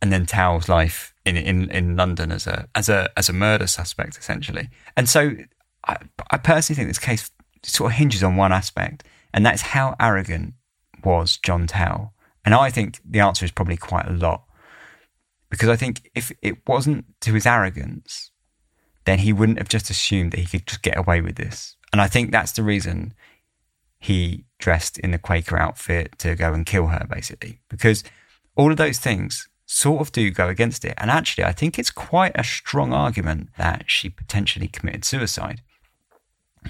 [0.00, 3.66] and then Tawell's life in, in, in London as a, as a, as a murder
[3.66, 4.68] suspect, essentially.
[4.96, 5.32] And so
[5.88, 5.96] I,
[6.30, 7.28] I personally think this case
[7.62, 10.54] sort of hinges on one aspect, and that's how arrogant
[11.04, 12.12] was John Tawell.
[12.44, 14.44] And I think the answer is probably quite a lot.
[15.50, 18.30] Because I think if it wasn't to his arrogance,
[19.04, 21.76] then he wouldn't have just assumed that he could just get away with this.
[21.92, 23.14] And I think that's the reason
[23.98, 27.60] he dressed in the Quaker outfit to go and kill her, basically.
[27.68, 28.04] Because
[28.56, 30.94] all of those things sort of do go against it.
[30.98, 35.62] And actually, I think it's quite a strong argument that she potentially committed suicide.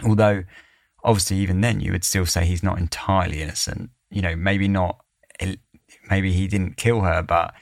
[0.04, 0.44] Although,
[1.04, 3.90] obviously, even then, you would still say he's not entirely innocent.
[4.10, 5.04] You know, maybe not,
[6.10, 7.54] maybe he didn't kill her, but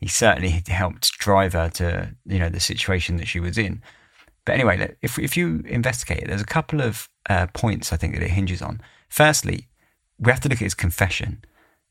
[0.00, 3.82] he certainly helped drive her to, you know, the situation that she was in.
[4.44, 8.14] But anyway, if, if you investigate it, there's a couple of uh, points I think
[8.14, 8.82] that it hinges on.
[9.08, 9.68] Firstly,
[10.18, 11.42] we have to look at his confession.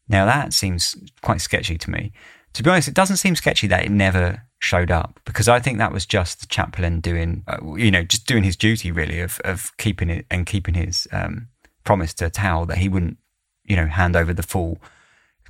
[0.07, 2.11] Now, that seems quite sketchy to me.
[2.53, 5.77] To be honest, it doesn't seem sketchy that it never showed up because I think
[5.77, 9.39] that was just the chaplain doing, uh, you know, just doing his duty really of,
[9.43, 11.49] of keeping it and keeping his um,
[11.83, 13.17] promised to Tawell that he wouldn't,
[13.65, 14.79] you know, hand over the full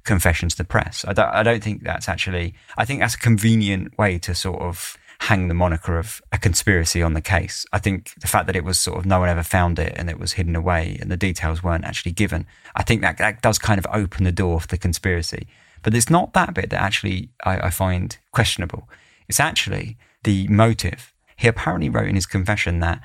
[0.03, 1.05] confession to the press.
[1.07, 4.61] I don't, I don't think that's actually, I think that's a convenient way to sort
[4.61, 7.65] of hang the moniker of a conspiracy on the case.
[7.71, 10.09] I think the fact that it was sort of no one ever found it and
[10.09, 13.59] it was hidden away and the details weren't actually given, I think that, that does
[13.59, 15.47] kind of open the door for the conspiracy.
[15.83, 18.89] But it's not that bit that actually I, I find questionable.
[19.33, 21.11] It's actually the motive.
[21.37, 23.01] He apparently wrote in his confession that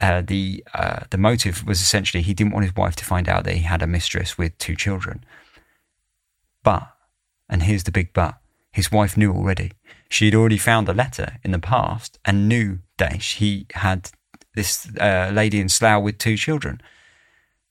[0.00, 3.44] uh, the uh, the motive was essentially he didn't want his wife to find out
[3.44, 5.24] that he had a mistress with two children.
[6.64, 6.82] But,
[7.48, 8.40] and here's the big but,
[8.72, 9.70] his wife knew already.
[10.08, 14.10] She had already found a letter in the past and knew that he had
[14.56, 16.80] this uh, lady in Slough with two children.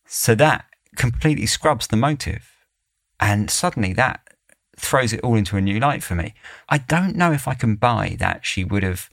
[0.05, 0.63] So that
[0.95, 2.55] completely scrubs the motive.
[3.19, 4.21] And suddenly that
[4.77, 6.33] throws it all into a new light for me.
[6.69, 9.09] I don't know if I can buy that she would have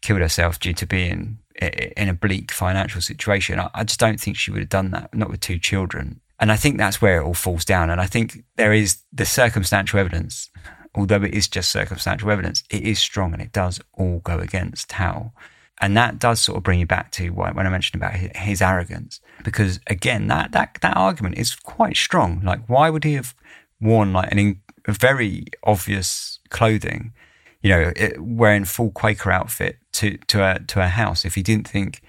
[0.00, 3.60] killed herself due to being in a bleak financial situation.
[3.74, 6.20] I just don't think she would have done that, not with two children.
[6.40, 7.90] And I think that's where it all falls down.
[7.90, 10.50] And I think there is the circumstantial evidence,
[10.94, 14.88] although it is just circumstantial evidence, it is strong and it does all go against
[14.88, 15.32] Tawell.
[15.80, 19.20] And that does sort of bring you back to when I mentioned about his arrogance,
[19.42, 22.40] because again, that, that, that argument is quite strong.
[22.44, 23.34] Like, why would he have
[23.80, 27.12] worn like an very obvious clothing,
[27.60, 31.42] you know, it, wearing full Quaker outfit to, to her, to her house if he
[31.42, 32.02] didn't think,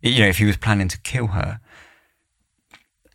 [0.00, 1.60] you know, if he was planning to kill her?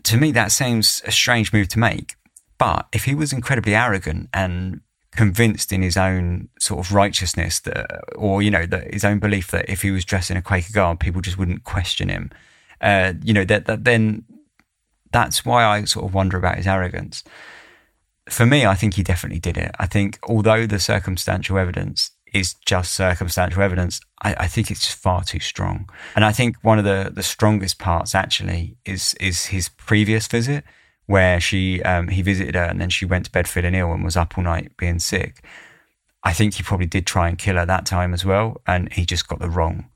[0.03, 2.15] to me, that seems a strange move to make.
[2.57, 7.87] But if he was incredibly arrogant and convinced in his own sort of righteousness that,
[8.15, 10.73] or, you know, that his own belief that if he was dressed in a Quaker
[10.73, 12.31] garb, people just wouldn't question him,
[12.81, 14.25] uh, you know, that, that then
[15.11, 17.23] that's why I sort of wonder about his arrogance.
[18.29, 19.71] For me, I think he definitely did it.
[19.79, 25.23] I think although the circumstantial evidence is just circumstantial evidence, I, I, think it's far
[25.23, 25.89] too strong.
[26.15, 30.63] And I think one of the, the strongest parts actually is is his previous visit,
[31.05, 34.03] where she um, he visited her and then she went to bed feeling ill and
[34.03, 35.43] was up all night being sick.
[36.23, 39.05] I think he probably did try and kill her that time as well, and he
[39.05, 39.89] just got the wrong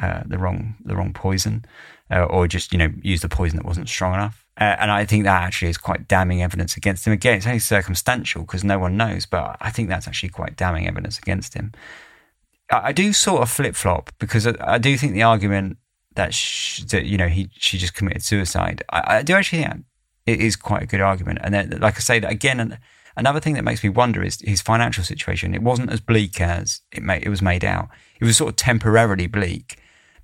[0.00, 1.64] uh, the wrong the wrong poison,
[2.10, 4.45] uh, or just you know used the poison that wasn't strong enough.
[4.58, 7.12] Uh, and I think that actually is quite damning evidence against him.
[7.12, 10.88] Again, it's only circumstantial because no one knows, but I think that's actually quite damning
[10.88, 11.72] evidence against him.
[12.70, 15.76] I, I do sort of flip flop because I, I, do think the argument
[16.14, 18.82] that, she, that you know he she just committed suicide.
[18.88, 19.84] I, I, do actually think
[20.24, 21.40] it is quite a good argument.
[21.42, 22.78] And then, like I say, that again,
[23.14, 25.54] another thing that makes me wonder is his financial situation.
[25.54, 27.90] It wasn't as bleak as it made, it was made out.
[28.18, 29.76] It was sort of temporarily bleak,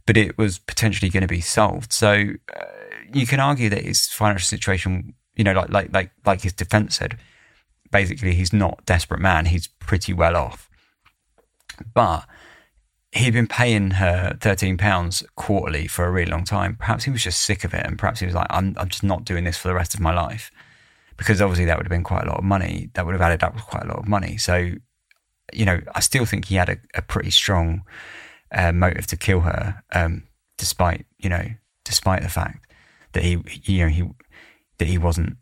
[0.07, 1.93] but it was potentially going to be solved.
[1.93, 2.29] So.
[2.57, 2.65] Uh,
[3.15, 6.97] you can argue that his financial situation, you know, like like like like his defense
[6.97, 7.19] said,
[7.91, 9.47] basically he's not a desperate man.
[9.47, 10.69] He's pretty well off,
[11.95, 12.27] but
[13.13, 16.77] he'd been paying her thirteen pounds quarterly for a really long time.
[16.77, 19.05] Perhaps he was just sick of it, and perhaps he was like, "I'm I'm just
[19.05, 20.51] not doing this for the rest of my life,"
[21.17, 22.91] because obviously that would have been quite a lot of money.
[22.95, 24.37] That would have added up with quite a lot of money.
[24.39, 24.73] So,
[25.53, 27.83] you know, I still think he had a, a pretty strong
[28.53, 30.25] uh, motive to kill her, um,
[30.59, 31.47] despite you know,
[31.85, 32.67] despite the fact
[33.13, 34.09] that he, you know, he
[34.79, 35.37] that he wasn't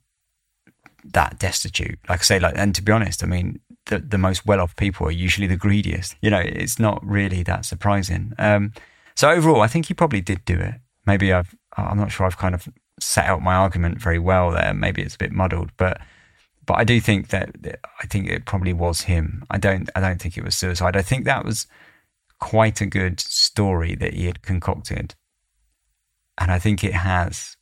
[1.05, 1.98] that destitute.
[2.09, 4.76] Like I say, like, and to be honest, I mean, the the most well off
[4.76, 6.16] people are usually the greediest.
[6.20, 8.32] You know, it's not really that surprising.
[8.38, 8.72] Um,
[9.14, 10.74] so overall, I think he probably did do it.
[11.06, 12.68] Maybe I've, I'm not sure I've kind of
[13.01, 14.74] set out my argument very well there.
[14.74, 16.01] Maybe it's a bit muddled, but
[16.66, 17.51] but I do think that
[18.01, 19.44] I think it probably was him.
[19.51, 20.97] I don't I don't think it was suicide.
[20.97, 21.66] I think that was
[22.38, 25.14] quite a good story that he had concocted,
[26.38, 27.56] and I think it has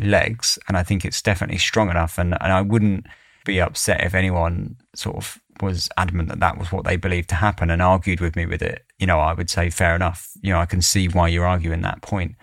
[0.00, 2.18] legs, and I think it's definitely strong enough.
[2.18, 3.06] And, and I wouldn't
[3.44, 7.34] be upset if anyone sort of was adamant that that was what they believed to
[7.36, 8.84] happen and argued with me with it.
[8.98, 10.30] You know, I would say fair enough.
[10.42, 12.34] You know, I can see why you're arguing that point.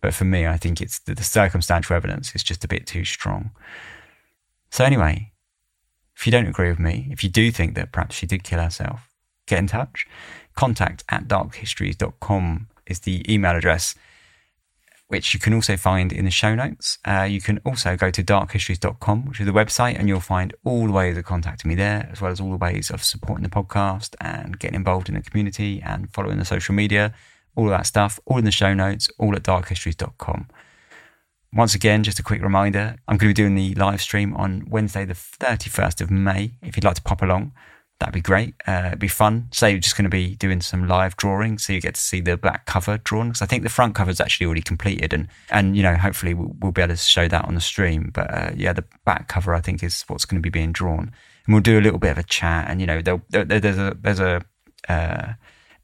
[0.00, 3.04] But for me, I think it's the, the circumstantial evidence is just a bit too
[3.04, 3.50] strong.
[4.70, 5.32] So anyway,
[6.16, 8.60] if you don't agree with me, if you do think that perhaps she did kill
[8.60, 9.08] herself,
[9.46, 10.06] get in touch.
[10.54, 13.94] Contact at darkhistories.com is the email address
[15.10, 16.98] which you can also find in the show notes.
[17.04, 20.86] Uh, you can also go to darkhistories.com, which is the website, and you'll find all
[20.86, 23.50] the ways of contacting me there, as well as all the ways of supporting the
[23.50, 27.12] podcast and getting involved in the community and following the social media,
[27.56, 30.46] all of that stuff, all in the show notes, all at darkhistories.com.
[31.52, 34.64] Once again, just a quick reminder, I'm going to be doing the live stream on
[34.70, 36.52] Wednesday, the 31st of May.
[36.62, 37.50] If you'd like to pop along,
[38.00, 38.54] that'd be great.
[38.66, 39.48] Uh, it'd be fun.
[39.52, 42.20] So you're just going to be doing some live drawing, so you get to see
[42.20, 43.28] the back cover drawn.
[43.28, 46.34] Because I think the front cover is actually already completed, and and you know hopefully
[46.34, 48.10] we'll, we'll be able to show that on the stream.
[48.12, 51.12] But uh, yeah, the back cover I think is what's going to be being drawn,
[51.46, 53.96] and we'll do a little bit of a chat, and you know there, there's a
[54.00, 54.42] there's a
[54.88, 55.34] uh,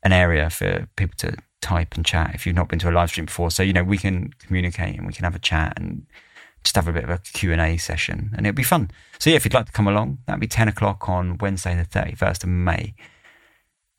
[0.03, 3.11] an area for people to type and chat if you've not been to a live
[3.11, 3.51] stream before.
[3.51, 6.07] So, you know, we can communicate and we can have a chat and
[6.67, 8.91] just have a bit of a Q&A session and it'll be fun.
[9.21, 11.85] So yeah, if you'd like to come along, that'd be 10 o'clock on Wednesday, the
[11.85, 12.95] 31st of May.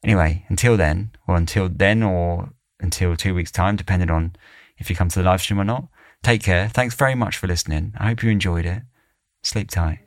[0.04, 2.50] Anyway, until then, or until then, or
[2.80, 4.36] until two weeks' time, depending on
[4.78, 5.88] if you come to the live stream or not,
[6.24, 6.68] take care.
[6.68, 7.94] Thanks very much for listening.
[7.98, 8.84] I hope you enjoyed it.
[9.44, 10.00] Sleep tight.